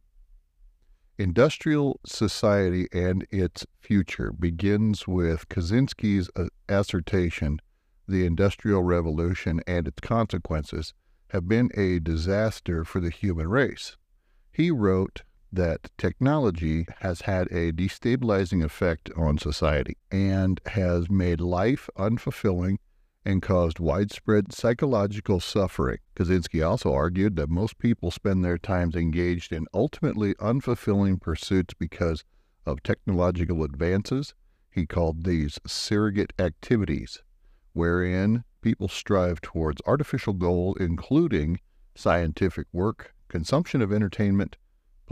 [1.22, 7.60] Industrial society and its future begins with Kaczynski's uh, assertion
[8.08, 10.94] the Industrial Revolution and its consequences
[11.28, 13.96] have been a disaster for the human race.
[14.50, 21.88] He wrote that technology has had a destabilizing effect on society and has made life
[21.96, 22.78] unfulfilling
[23.24, 25.98] and caused widespread psychological suffering.
[26.16, 32.24] Kaczynski also argued that most people spend their times engaged in ultimately unfulfilling pursuits because
[32.66, 34.34] of technological advances.
[34.70, 37.22] He called these surrogate activities,
[37.72, 41.60] wherein people strive towards artificial goal, including
[41.94, 44.56] scientific work, consumption of entertainment,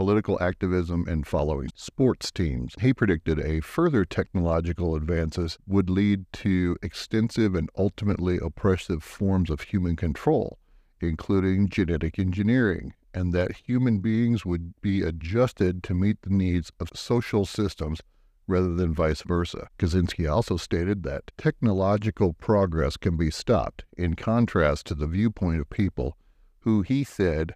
[0.01, 2.73] political activism, and following sports teams.
[2.79, 9.61] He predicted a further technological advances would lead to extensive and ultimately oppressive forms of
[9.61, 10.57] human control,
[11.01, 16.89] including genetic engineering, and that human beings would be adjusted to meet the needs of
[16.95, 18.01] social systems
[18.47, 19.67] rather than vice versa.
[19.77, 25.69] Kaczynski also stated that technological progress can be stopped, in contrast to the viewpoint of
[25.69, 26.17] people
[26.61, 27.53] who he said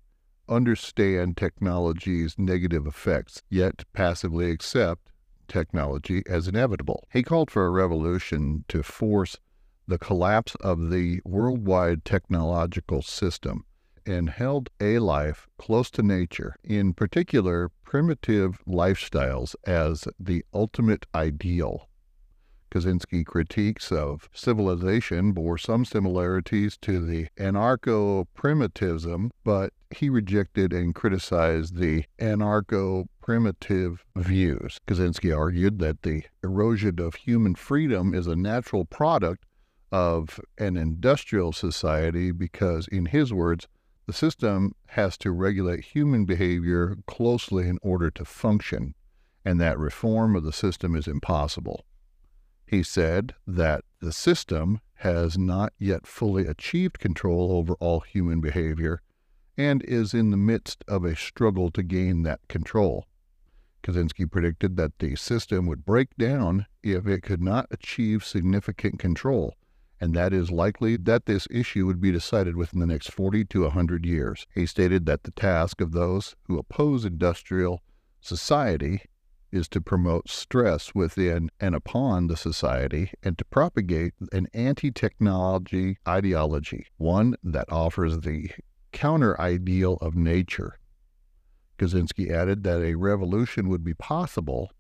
[0.48, 5.10] understand technology's negative effects, yet passively accept
[5.48, 7.08] technology as inevitable.
[7.12, 9.38] He called for a revolution to force
[9.88, 13.66] the collapse of the worldwide technological system
[14.06, 21.90] and held a life close to nature, in particular primitive lifestyles, as the ultimate ideal.
[22.76, 30.94] Kaczynski critiques of civilization bore some similarities to the anarcho primitivism, but he rejected and
[30.94, 34.82] criticized the anarcho primitive views.
[34.88, 39.46] Kaczynski argued that the erosion of human freedom is a natural product
[39.90, 43.70] of an industrial society because, in his words,
[44.06, 48.96] the system has to regulate human behavior closely in order to function,
[49.46, 51.86] and that reform of the system is impossible.
[52.66, 59.02] He said that the system has not yet fully achieved control over all human behavior
[59.58, 63.06] and is in the midst of a struggle to gain that control.
[63.84, 69.56] Kaczynski predicted that the system would break down if it could not achieve significant control
[70.00, 73.62] and that is likely that this issue would be decided within the next 40 to
[73.62, 74.46] 100 years.
[74.54, 77.82] He stated that the task of those who oppose industrial
[78.22, 79.02] society
[79.56, 85.98] is to promote stress within and upon the society and to propagate an anti technology
[86.08, 88.50] ideology, one that offers the
[88.92, 90.78] counter ideal of nature.
[91.78, 94.72] Kaczynski added that a revolution would be possible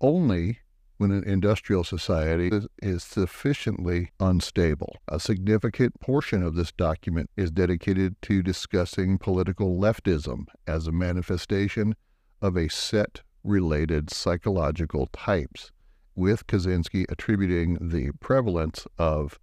[0.00, 0.58] only
[0.98, 4.96] when an industrial society is, is, sufficiently unstable.
[5.06, 11.94] A significant portion of this document is dedicated to discussing political leftism as a manifestation
[12.42, 15.72] of a set related psychological types,
[16.14, 19.38] with Kaczynski attributing the prevalence of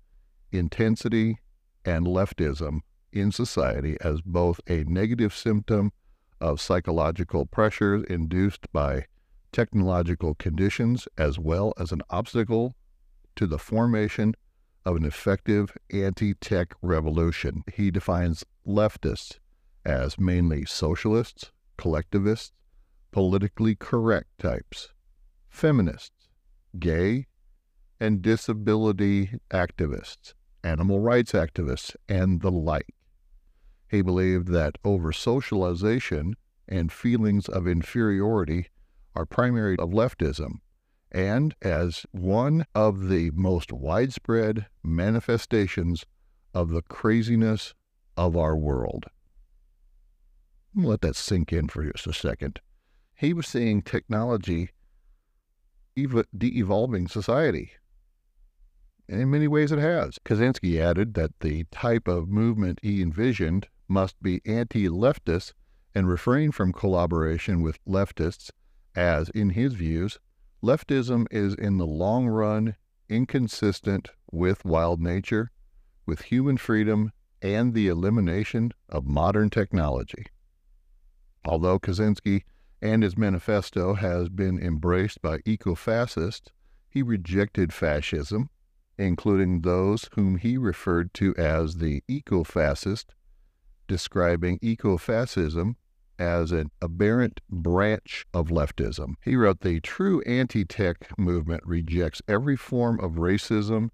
[0.52, 1.39] intensity
[1.86, 2.80] and leftism
[3.12, 5.91] in society as both a negative symptom
[6.41, 9.06] of psychological pressures induced by
[9.52, 12.76] technological conditions as well as an obstacle
[13.36, 14.34] to the formation
[14.86, 17.64] of an effective anti tech revolution.
[17.74, 19.39] He defines leftists
[19.86, 22.52] as mainly socialists, collectivists,
[23.16, 24.89] politically correct types,
[25.47, 26.28] feminists,
[26.78, 27.26] gay,
[27.97, 30.34] and disability activists,
[30.66, 32.93] animal rights activists, and the like.
[33.88, 36.34] He believed that over socialization
[36.68, 38.68] and feelings of inferiority
[39.16, 40.55] are primary of leftism
[41.09, 46.05] and as one of the most widespread manifestations
[46.53, 47.74] of the craziness
[48.18, 49.05] of our world.
[50.76, 52.59] Let that sink in for just a second.
[53.16, 54.72] He was seeing technology
[55.95, 57.72] de evolving society.
[59.07, 60.20] And in many ways, it has.
[60.26, 65.53] Kaczynski added that the type of movement he envisioned must be anti leftist
[65.93, 68.51] and refrain from collaboration with leftists
[68.95, 70.20] as, in his views,
[70.61, 72.76] leftism is in the long run
[73.07, 75.51] inconsistent with wild nature,
[76.05, 77.11] with human freedom,
[77.41, 80.26] and the elimination of modern technology.
[81.45, 82.43] Although Kaczynski
[82.82, 86.51] and his manifesto has been embraced by eco-fascists,
[86.89, 88.49] he rejected fascism,
[88.97, 93.13] including those whom he referred to as the eco-fascist,
[93.88, 95.76] describing eco-fascism
[96.17, 99.15] as an aberrant branch of leftism.
[99.21, 103.89] He wrote the true anti tech movement rejects every form of racism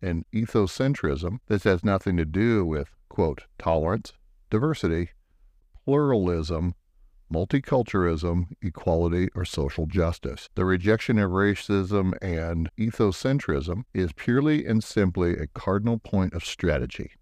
[0.00, 1.38] and ethocentrism.
[1.48, 4.12] This has nothing to do with, quote, tolerance,
[4.50, 5.10] diversity,
[5.84, 6.74] pluralism,
[7.32, 10.48] multiculturalism, equality, or social justice.
[10.54, 17.12] The rejection of racism and ethocentrism is purely and simply a cardinal point of strategy.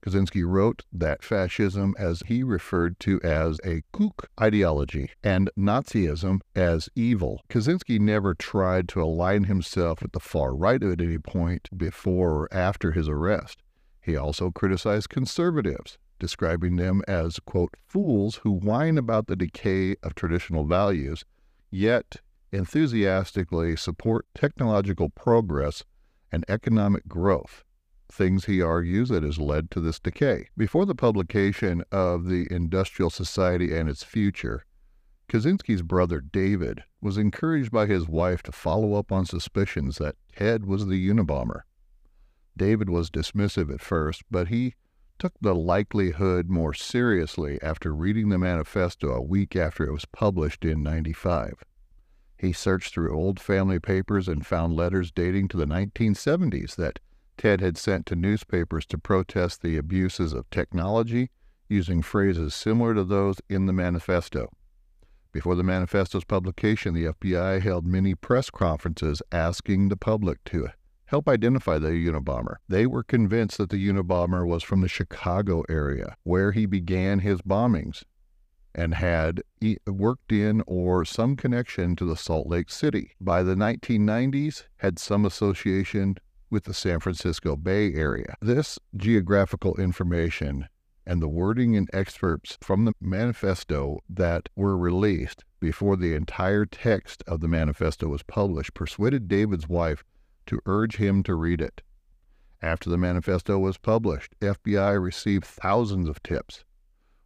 [0.00, 6.88] Kaczynski wrote that fascism, as he referred to as a kook ideology, and Nazism as
[6.94, 7.42] evil.
[7.48, 12.48] Kaczynski never tried to align himself with the far right at any point before or
[12.54, 13.62] after his arrest.
[14.00, 20.14] He also criticized conservatives, describing them as, quote, fools who whine about the decay of
[20.14, 21.24] traditional values,
[21.70, 22.16] yet
[22.50, 25.84] enthusiastically support technological progress
[26.32, 27.64] and economic growth
[28.10, 30.48] things he argues that has led to this decay.
[30.56, 34.64] Before the publication of The Industrial Society and Its Future,
[35.28, 40.64] Kaczynski's brother David was encouraged by his wife to follow up on suspicions that Ted
[40.64, 41.62] was the Unabomber.
[42.56, 44.74] David was dismissive at first, but he
[45.18, 50.64] took the likelihood more seriously after reading the manifesto a week after it was published
[50.64, 51.64] in 95.
[52.36, 57.00] He searched through old family papers and found letters dating to the 1970s that
[57.36, 61.30] Ted had sent to newspapers to protest the abuses of technology
[61.68, 64.48] using phrases similar to those in the manifesto.
[65.32, 70.68] Before the manifesto's publication, the FBI held many press conferences asking the public to
[71.08, 72.56] help identify the Unabomber.
[72.68, 77.40] They were convinced that the Unabomber was from the Chicago area, where he began his
[77.40, 78.04] bombings
[78.74, 79.42] and had
[79.86, 83.12] worked in or some connection to the Salt Lake City.
[83.20, 86.16] By the 1990s, had some association
[86.50, 88.36] with the San Francisco Bay Area.
[88.40, 90.68] This geographical information
[91.06, 97.24] and the wording and excerpts from the manifesto that were released before the entire text
[97.26, 100.04] of the manifesto was published persuaded David's wife
[100.48, 101.82] to urge him to read it.
[102.60, 106.64] After the manifesto was published, FBI received thousands of tips.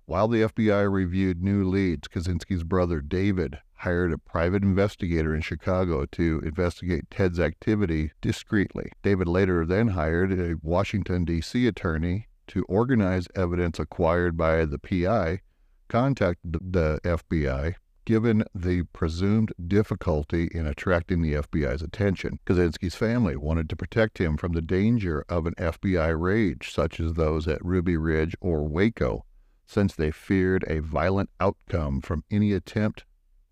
[0.05, 6.05] While the FBI reviewed new leads, Kaczynski's brother David hired a private investigator in Chicago
[6.13, 8.93] to investigate Ted's activity discreetly.
[9.03, 11.67] David later then hired a Washington, D.C.
[11.67, 15.41] attorney to organize evidence acquired by the PI,
[15.89, 22.39] contacted the FBI given the presumed difficulty in attracting the FBI's attention.
[22.47, 27.15] Kaczynski's family wanted to protect him from the danger of an FBI raid, such as
[27.15, 29.25] those at Ruby Ridge or Waco,
[29.67, 33.05] since they feared a violent outcome from any attempt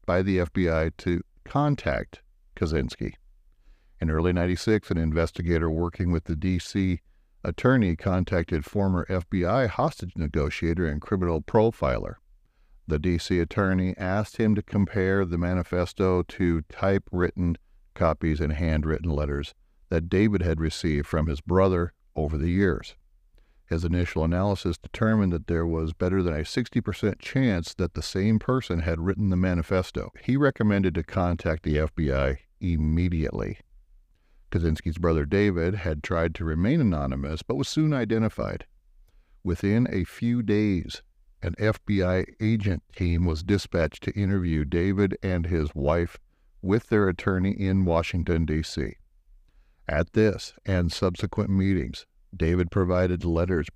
[0.06, 2.22] by the FBI to contact
[2.56, 3.14] Kaczynski.
[4.00, 7.00] In early 96, an investigator working with the D.C
[7.42, 12.14] attorney contacted former FBI hostage negotiator and criminal profiler.
[12.90, 13.38] The D.C.
[13.38, 17.56] attorney asked him to compare the manifesto to typewritten
[17.94, 19.54] copies and handwritten letters
[19.90, 22.96] that David had received from his brother over the years.
[23.68, 28.40] His initial analysis determined that there was better than a 60% chance that the same
[28.40, 30.10] person had written the manifesto.
[30.24, 33.60] He recommended to contact the FBI immediately.
[34.50, 38.66] Kaczynski's brother David had tried to remain anonymous but was soon identified.
[39.44, 41.02] Within a few days,
[41.42, 46.18] an FBI agent team was dispatched to interview David and his wife
[46.62, 48.96] with their attorney in Washington, D.C.
[49.88, 53.66] At this and subsequent meetings, David provided letters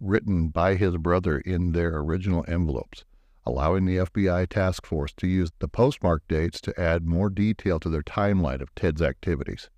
[0.00, 3.04] written by his brother in their original envelopes,
[3.44, 7.88] allowing the FBI task force to use the postmark dates to add more detail to
[7.88, 9.70] their timeline of Ted's activities.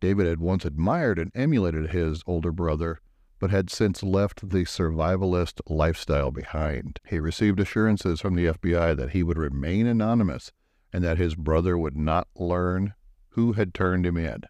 [0.00, 3.00] David had once admired and emulated his older brother,
[3.40, 7.00] but had since left the survivalist lifestyle behind.
[7.08, 10.52] He received assurances from the FBI that he would remain anonymous
[10.92, 12.94] and that his brother would not learn
[13.30, 14.42] who had turned him in.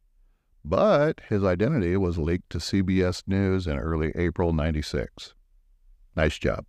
[0.65, 5.35] But his identity was leaked to CBS News in early April 96.
[6.17, 6.67] Nice job.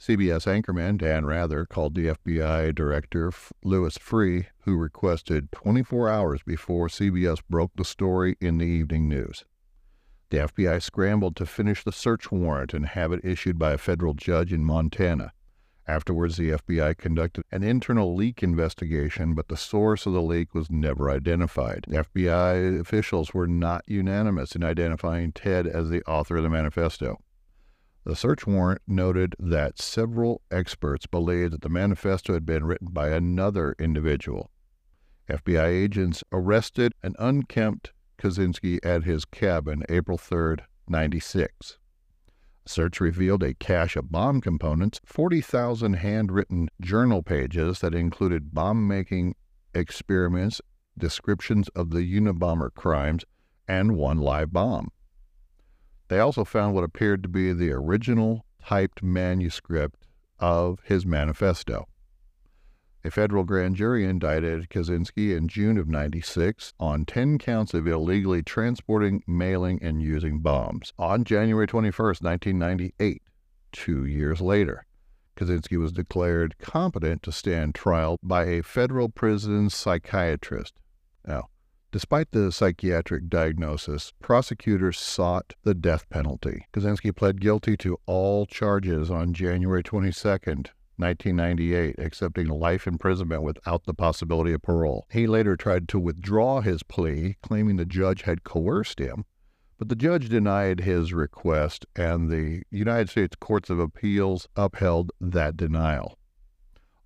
[0.00, 3.32] CBS anchorman Dan Rather called the FBI director
[3.64, 9.44] Louis Freeh, who requested 24 hours before CBS broke the story in the evening news.
[10.30, 14.12] The FBI scrambled to finish the search warrant and have it issued by a federal
[14.12, 15.32] judge in Montana.
[15.86, 20.70] Afterwards, the FBI conducted an internal leak investigation, but the source of the leak was
[20.70, 21.86] never identified.
[21.88, 27.16] FBI officials were not unanimous in identifying Ted as the author of the manifesto.
[28.04, 33.08] The search warrant noted that several experts believed that the manifesto had been written by
[33.08, 34.50] another individual.
[35.30, 40.56] FBI agents arrested an unkempt Kaczynski at his cabin April 3,
[40.88, 41.78] 96.
[42.66, 48.86] A search revealed a cache of bomb components, 40,000 handwritten journal pages that included bomb
[48.86, 49.34] making
[49.74, 50.60] experiments,
[50.98, 53.24] descriptions of the Unabomber crimes,
[53.66, 54.90] and one live bomb.
[56.08, 60.06] They also found what appeared to be the original typed manuscript
[60.38, 61.86] of his manifesto.
[63.04, 68.42] A federal grand jury indicted Kaczynski in June of 96 on 10 counts of illegally
[68.42, 70.92] transporting, mailing, and using bombs.
[70.98, 73.22] On January 21, 1998,
[73.70, 74.84] two years later,
[75.36, 80.80] Kaczynski was declared competent to stand trial by a federal prison psychiatrist.
[81.24, 81.48] Now,
[81.90, 86.66] Despite the psychiatric diagnosis, prosecutors sought the death penalty.
[86.74, 90.64] Kaczynski pled guilty to all charges on January 22,
[90.98, 95.06] 1998, accepting life imprisonment without the possibility of parole.
[95.10, 99.24] He later tried to withdraw his plea, claiming the judge had coerced him,
[99.78, 105.56] but the judge denied his request, and the United States Courts of Appeals upheld that
[105.56, 106.18] denial.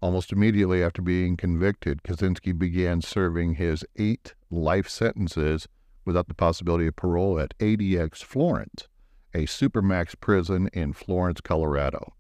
[0.01, 5.69] Almost immediately after being convicted, Kaczynski began serving his eight life sentences
[6.05, 8.89] without the possibility of parole at ADX Florence,
[9.35, 12.15] a supermax prison in Florence, Colorado.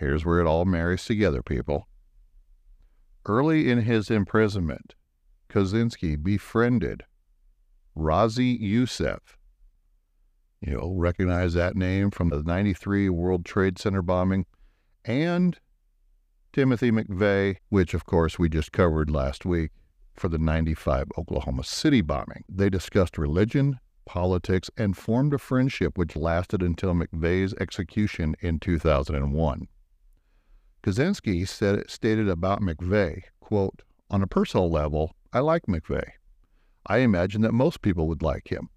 [0.00, 1.86] Here's where it all marries together, people.
[3.26, 4.94] Early in his imprisonment,
[5.50, 7.02] Kaczynski befriended
[7.94, 9.36] Ramzi Youssef.
[10.62, 14.46] You'll recognize that name from the 93 World Trade Center bombing
[15.04, 15.58] and
[16.54, 19.70] Timothy McVeigh, which of course we just covered last week
[20.16, 22.44] for the 95 Oklahoma City bombing.
[22.48, 29.68] They discussed religion, politics, and formed a friendship which lasted until McVeigh's execution in 2001.
[30.82, 36.12] Kaczynski said, stated about McVeigh, quote, On a personal level, I like McVeigh.
[36.86, 38.70] I imagine that most people would like him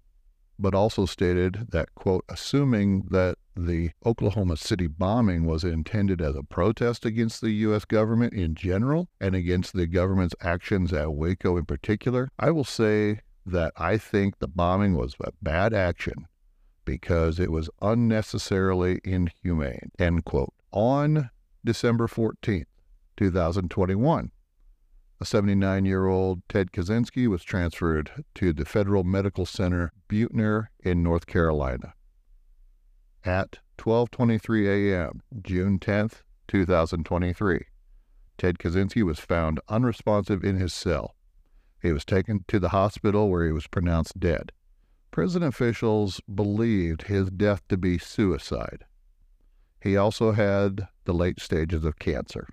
[0.58, 6.42] but also stated that, quote, assuming that the Oklahoma City bombing was intended as a
[6.42, 7.84] protest against the U.S.
[7.84, 13.20] government in general and against the government's actions at Waco in particular, I will say
[13.46, 16.26] that I think the bombing was a bad action
[16.84, 20.52] because it was unnecessarily inhumane, end quote.
[20.72, 21.30] On
[21.64, 22.66] December 14th,
[23.16, 24.30] 2021,
[25.18, 31.02] a 79 year old Ted Kaczynski was transferred to the Federal Medical Center Butner in
[31.02, 31.94] North Carolina.
[33.24, 37.64] At 12:23 a.m., June 10th, 2023,
[38.36, 41.14] Ted Kaczynski was found unresponsive in his cell.
[41.80, 44.52] He was taken to the hospital where he was pronounced dead.
[45.10, 48.84] Prison officials believed his death to be suicide.
[49.84, 52.48] He also had the late stages of cancer.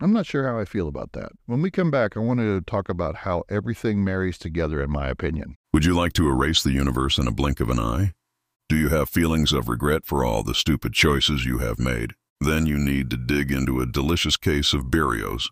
[0.00, 1.32] I'm not sure how I feel about that.
[1.44, 5.08] When we come back, I want to talk about how everything marries together, in my
[5.08, 5.56] opinion.
[5.74, 8.12] Would you like to erase the universe in a blink of an eye?
[8.70, 12.14] Do you have feelings of regret for all the stupid choices you have made?
[12.40, 15.50] Then you need to dig into a delicious case of Berrios.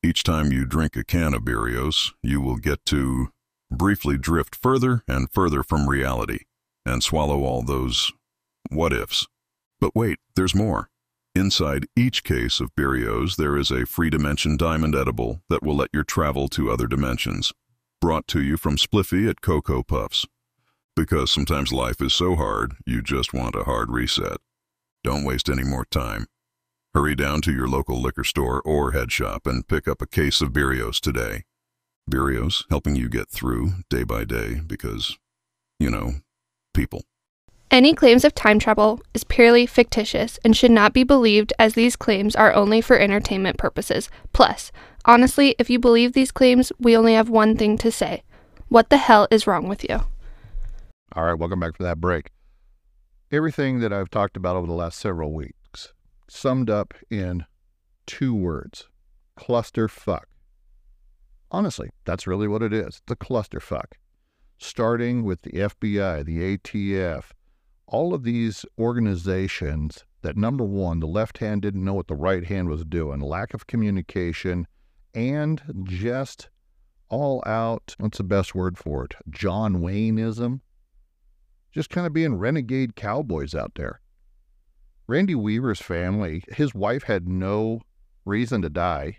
[0.00, 3.30] Each time you drink a can of Berrios, you will get to
[3.68, 6.44] briefly drift further and further from reality
[6.84, 8.12] and swallow all those
[8.70, 9.26] what ifs.
[9.80, 10.88] But wait, there's more.
[11.34, 15.90] Inside each case of Berrios, there is a free dimension diamond edible that will let
[15.92, 17.52] you travel to other dimensions.
[18.00, 20.26] Brought to you from Spliffy at Cocoa Puffs.
[20.94, 24.38] Because sometimes life is so hard, you just want a hard reset.
[25.04, 26.26] Don't waste any more time.
[26.94, 30.40] Hurry down to your local liquor store or head shop and pick up a case
[30.40, 31.44] of Berrios today.
[32.10, 35.18] Berrios, helping you get through day by day because,
[35.78, 36.14] you know,
[36.72, 37.02] people.
[37.70, 41.96] Any claims of time travel is purely fictitious and should not be believed as these
[41.96, 44.08] claims are only for entertainment purposes.
[44.32, 44.70] Plus,
[45.04, 48.22] honestly, if you believe these claims, we only have one thing to say.
[48.68, 50.00] What the hell is wrong with you?
[51.14, 52.30] All right, welcome back for that break.
[53.32, 55.92] Everything that I've talked about over the last several weeks
[56.28, 57.44] summed up in
[58.06, 58.88] two words
[59.36, 60.24] clusterfuck.
[61.50, 63.94] Honestly, that's really what it is the clusterfuck.
[64.56, 67.24] Starting with the FBI, the ATF,
[67.88, 72.44] all of these organizations that number one, the left hand didn't know what the right
[72.44, 74.66] hand was doing, lack of communication,
[75.14, 76.48] and just
[77.08, 79.14] all out, what's the best word for it?
[79.30, 80.60] John Wayneism.
[81.70, 84.00] Just kind of being renegade cowboys out there.
[85.06, 87.82] Randy Weaver's family, his wife had no
[88.24, 89.18] reason to die.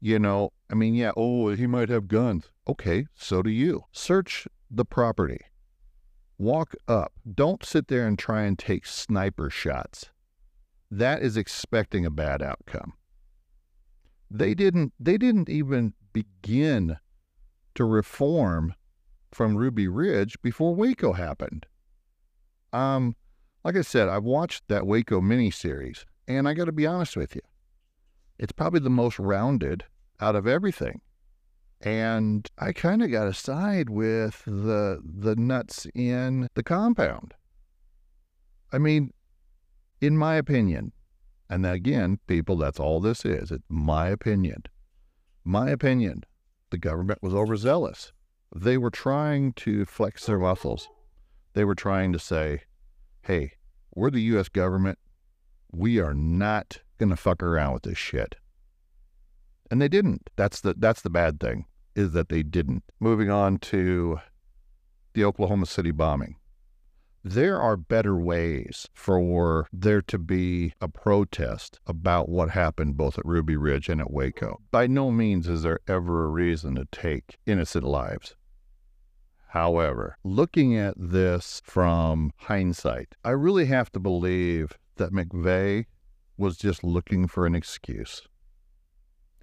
[0.00, 2.50] You know, I mean, yeah, oh, he might have guns.
[2.68, 3.84] Okay, so do you.
[3.92, 5.40] Search the property
[6.38, 7.12] walk up.
[7.34, 10.10] Don't sit there and try and take sniper shots.
[10.90, 12.94] That is expecting a bad outcome.
[14.30, 16.98] They didn't they didn't even begin
[17.74, 18.74] to reform
[19.32, 21.66] from Ruby Ridge before Waco happened.
[22.72, 23.16] Um,
[23.64, 27.34] like I said, I've watched that Waco miniseries, and I got to be honest with
[27.34, 27.42] you,
[28.38, 29.84] it's probably the most rounded
[30.20, 31.00] out of everything
[31.84, 37.34] and I kind of got to side with the the nuts in the compound.
[38.72, 39.12] I mean,
[40.00, 40.92] in my opinion,
[41.50, 43.50] and again, people, that's all this is.
[43.50, 44.64] It's my opinion.
[45.44, 46.24] My opinion.
[46.70, 48.12] The government was overzealous.
[48.56, 50.88] They were trying to flex their muscles.
[51.52, 52.62] They were trying to say,
[53.22, 53.52] "Hey,
[53.94, 54.48] we're the U.S.
[54.48, 54.98] government.
[55.70, 58.36] We are not going to fuck around with this shit."
[59.70, 60.30] And they didn't.
[60.36, 62.84] That's the that's the bad thing is that they didn't.
[63.00, 64.18] Moving on to
[65.14, 66.36] the Oklahoma City bombing.
[67.26, 73.24] There are better ways for there to be a protest about what happened both at
[73.24, 74.60] Ruby Ridge and at Waco.
[74.70, 78.36] By no means is there ever a reason to take innocent lives.
[79.48, 85.86] However, looking at this from hindsight, I really have to believe that McVeigh
[86.36, 88.20] was just looking for an excuse.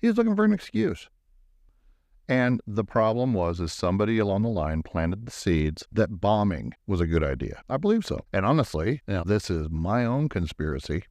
[0.02, 1.10] He was looking for an excuse.
[2.32, 7.02] And the problem was is somebody along the line planted the seeds that bombing was
[7.02, 7.62] a good idea.
[7.68, 8.22] I believe so.
[8.32, 11.04] And honestly, now this is my own conspiracy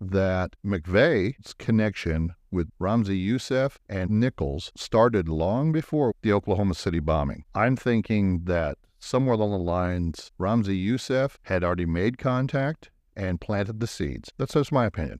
[0.00, 7.42] that McVeigh's connection with Ramzi Youssef and Nichols started long before the Oklahoma City bombing.
[7.52, 13.80] I'm thinking that somewhere along the lines, Ramzi Youssef had already made contact and planted
[13.80, 14.30] the seeds.
[14.38, 15.18] That's just my opinion.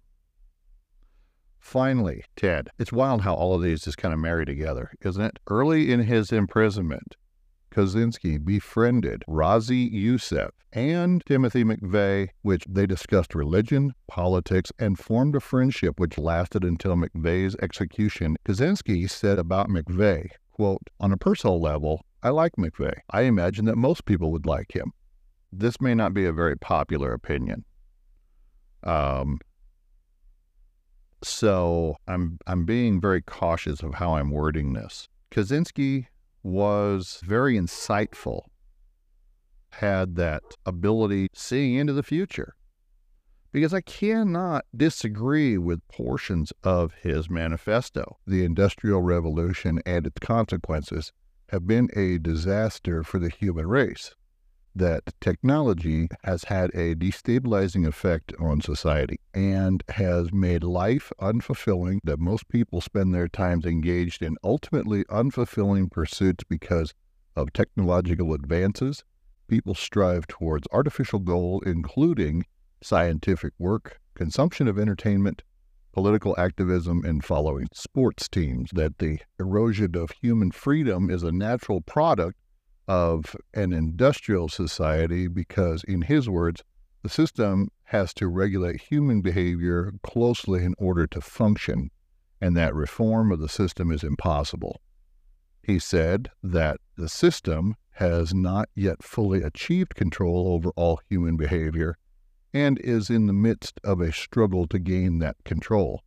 [1.66, 2.70] Finally, Ted.
[2.78, 5.40] It's wild how all of these just kind of marry together, isn't it?
[5.48, 7.16] Early in his imprisonment,
[7.72, 15.40] Kaczynski befriended Ramzi Youssef and Timothy McVeigh, which they discussed religion, politics, and formed a
[15.40, 18.36] friendship which lasted until McVeigh's execution.
[18.46, 23.00] Kaczynski said about McVeigh, quote, on a personal level, I like McVeigh.
[23.10, 24.92] I imagine that most people would like him.
[25.52, 27.64] This may not be a very popular opinion.
[28.84, 29.40] Um,
[31.26, 35.08] so I'm I'm being very cautious of how I'm wording this.
[35.30, 36.06] Kaczynski
[36.42, 38.42] was very insightful,
[39.70, 42.54] had that ability seeing into the future.
[43.52, 48.18] Because I cannot disagree with portions of his manifesto.
[48.26, 51.12] The Industrial Revolution and its consequences
[51.48, 54.14] have been a disaster for the human race
[54.76, 62.18] that technology has had a destabilizing effect on society and has made life unfulfilling, that
[62.18, 66.92] most people spend their times engaged in ultimately unfulfilling pursuits because
[67.34, 69.02] of technological advances.
[69.48, 72.44] People strive towards artificial goal, including
[72.82, 75.42] scientific work, consumption of entertainment,
[75.92, 78.70] political activism, and following sports teams.
[78.74, 82.36] That the erosion of human freedom is a natural product
[82.88, 86.62] of an industrial society because, in his words,
[87.02, 91.90] the system has to regulate human behavior closely in order to function,
[92.40, 94.80] and that reform of the system is impossible.
[95.62, 101.96] He said that the system has not yet fully achieved control over all human behavior
[102.52, 106.02] and is in the midst of a struggle to gain that control.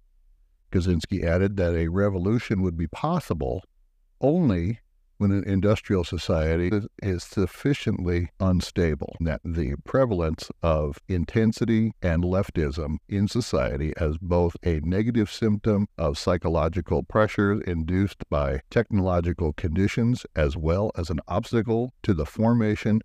[0.72, 3.64] Kaczynski added that a revolution would be possible
[4.22, 4.80] only
[5.20, 6.72] when an industrial society
[7.04, 14.80] is sufficiently unstable, that the prevalence of intensity and leftism in society as both a
[14.80, 22.14] negative symptom of psychological pressures induced by technological conditions as well as an obstacle to
[22.14, 23.02] the formation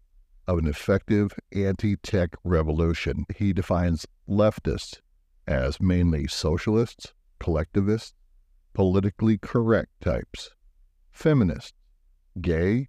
[0.46, 3.26] of an effective anti tech revolution.
[3.34, 5.00] He defines leftists
[5.48, 8.14] as mainly socialists, collectivists,
[8.72, 10.50] politically correct types,
[11.10, 11.72] feminists,
[12.40, 12.88] gay,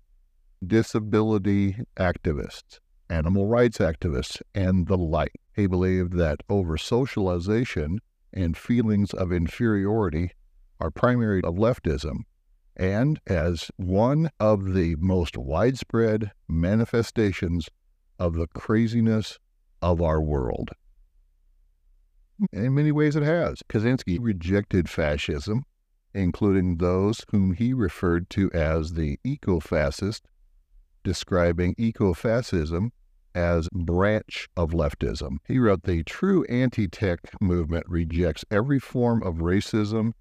[0.65, 2.79] disability activists,
[3.09, 5.33] animal rights activists, and the like.
[5.53, 7.99] He believed that over socialization
[8.33, 10.31] and feelings of inferiority
[10.79, 12.21] are primary of leftism,
[12.75, 17.69] and as one of the most widespread manifestations
[18.19, 19.39] of the craziness
[19.81, 20.71] of our world.
[22.51, 23.61] In many ways, it has.
[23.69, 25.63] Kaczynski rejected fascism
[26.15, 30.25] including those whom he referred to as the eco-fascist,
[31.03, 32.91] describing eco-fascism
[33.35, 35.37] as branch of leftism.
[35.45, 40.13] He wrote the true anti-tech movement rejects every form of racism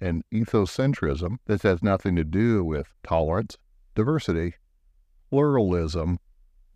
[0.00, 1.38] and ethnocentrism.
[1.46, 3.58] This has nothing to do with tolerance,
[3.94, 4.54] diversity,
[5.30, 6.18] pluralism,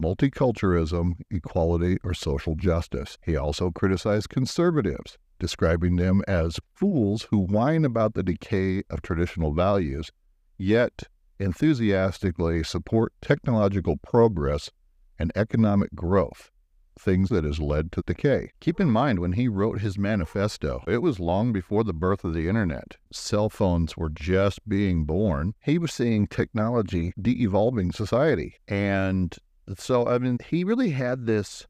[0.03, 3.17] multiculturalism, equality, or social justice.
[3.25, 9.53] He also criticized conservatives describing them as fools who whine about the decay of traditional
[9.53, 10.11] values,
[10.59, 11.05] yet
[11.39, 14.71] enthusiastically support technological progress
[15.19, 16.51] and economic growth,
[16.99, 18.51] things that has led to decay.
[18.61, 22.35] Keep in mind, when he wrote his manifesto, it was long before the birth of
[22.35, 22.97] the internet.
[23.13, 25.55] Cell phones were just being born.
[25.63, 28.55] He was seeing technology de evolving society.
[28.69, 29.37] And
[29.77, 31.67] so, I mean, he really had this,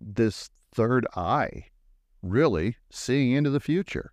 [0.00, 1.64] this third eye
[2.22, 4.12] really seeing into the future.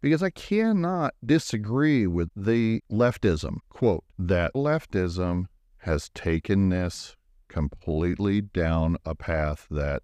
[0.00, 5.46] Because I cannot disagree with the leftism, quote, that leftism
[5.78, 7.16] has taken this
[7.48, 10.02] completely down a path that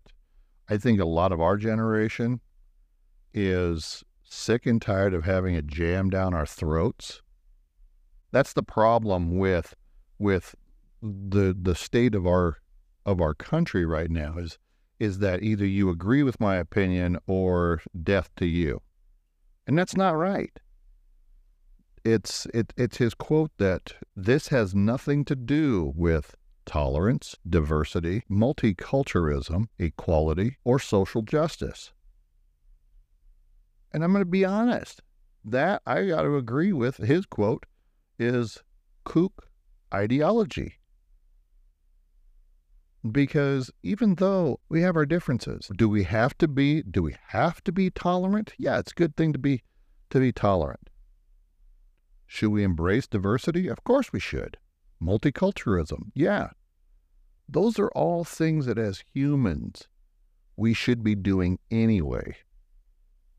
[0.68, 2.40] I think a lot of our generation
[3.32, 7.22] is sick and tired of having it jammed down our throats.
[8.32, 9.74] That's the problem with
[10.18, 10.54] with
[11.00, 12.58] the the state of our
[13.04, 14.58] of our country right now is
[14.98, 18.80] is that either you agree with my opinion or death to you.
[19.66, 20.58] And that's not right.
[22.04, 29.66] It's it, it's his quote that this has nothing to do with tolerance, diversity, multiculturalism,
[29.78, 31.92] equality, or social justice.
[33.92, 35.00] And I'm going to be honest,
[35.44, 37.66] that I got to agree with his quote
[38.18, 38.62] is
[39.04, 39.48] kook
[39.94, 40.74] ideology
[43.10, 47.62] because even though we have our differences, do we have to be do we have
[47.64, 48.54] to be tolerant?
[48.58, 49.62] Yeah, it's a good thing to be
[50.10, 50.90] to be tolerant.
[52.26, 53.68] Should we embrace diversity?
[53.68, 54.58] Of course we should.
[55.00, 56.50] Multiculturalism, yeah.
[57.48, 59.88] Those are all things that as humans
[60.56, 62.36] we should be doing anyway.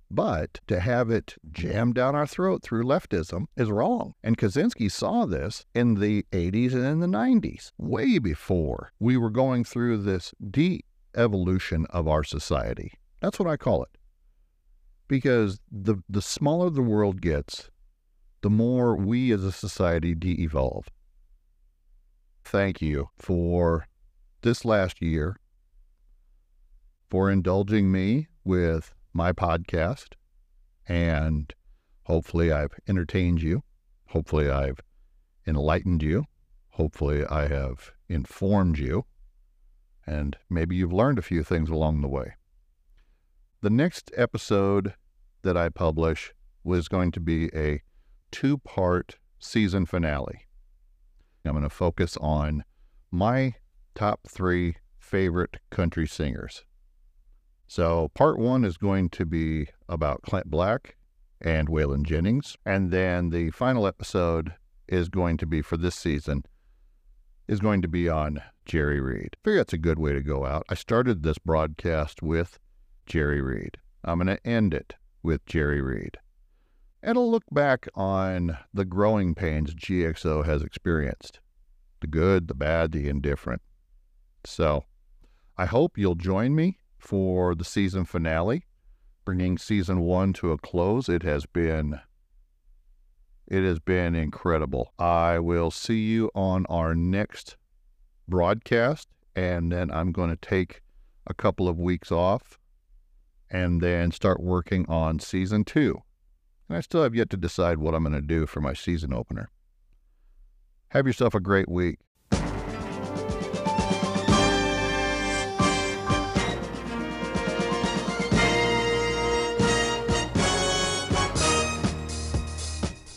[0.10, 4.14] But to have it jammed down our throat through leftism is wrong.
[4.24, 9.30] And Kaczynski saw this in the 80s and in the 90s, way before we were
[9.30, 10.82] going through this de
[11.16, 12.94] evolution of our society.
[13.20, 13.90] That's what I call it.
[15.08, 17.70] Because the, the smaller the world gets,
[18.42, 20.88] the more we as a society de evolve.
[22.46, 23.88] Thank you for
[24.42, 25.36] this last year,
[27.10, 30.10] for indulging me with my podcast.
[30.88, 31.54] And
[32.04, 33.64] hopefully, I've entertained you.
[34.10, 34.80] Hopefully, I've
[35.46, 36.26] enlightened you.
[36.70, 39.06] Hopefully, I have informed you.
[40.06, 42.36] And maybe you've learned a few things along the way.
[43.62, 44.94] The next episode
[45.42, 47.82] that I publish was going to be a
[48.32, 50.48] two part season finale.
[51.44, 52.64] I'm going to focus on
[53.10, 53.56] my
[53.96, 56.66] top three favorite country singers.
[57.68, 60.96] So, part one is going to be about Clint Black
[61.42, 62.56] and Waylon Jennings.
[62.66, 64.54] And then the final episode
[64.88, 66.44] is going to be for this season,
[67.48, 69.36] is going to be on Jerry Reed.
[69.36, 70.66] I figure that's a good way to go out.
[70.70, 72.58] I started this broadcast with
[73.06, 73.78] Jerry Reed.
[74.04, 76.18] I'm going to end it with Jerry Reed.
[77.04, 81.42] And I'll look back on the growing pains GXO has experienced
[82.00, 83.62] the good, the bad, the indifferent.
[84.46, 84.86] So
[85.58, 88.64] I hope you'll join me for the season finale,
[89.26, 91.10] bringing season one to a close.
[91.10, 92.00] It has been
[93.48, 94.94] it has been incredible.
[95.00, 97.56] I will see you on our next
[98.28, 100.82] broadcast, and then I'm going to take
[101.26, 102.60] a couple of weeks off
[103.50, 106.02] and then start working on season two.
[106.68, 109.14] And I still have yet to decide what I'm going to do for my season
[109.14, 109.50] opener.
[110.90, 112.00] Have yourself a great week.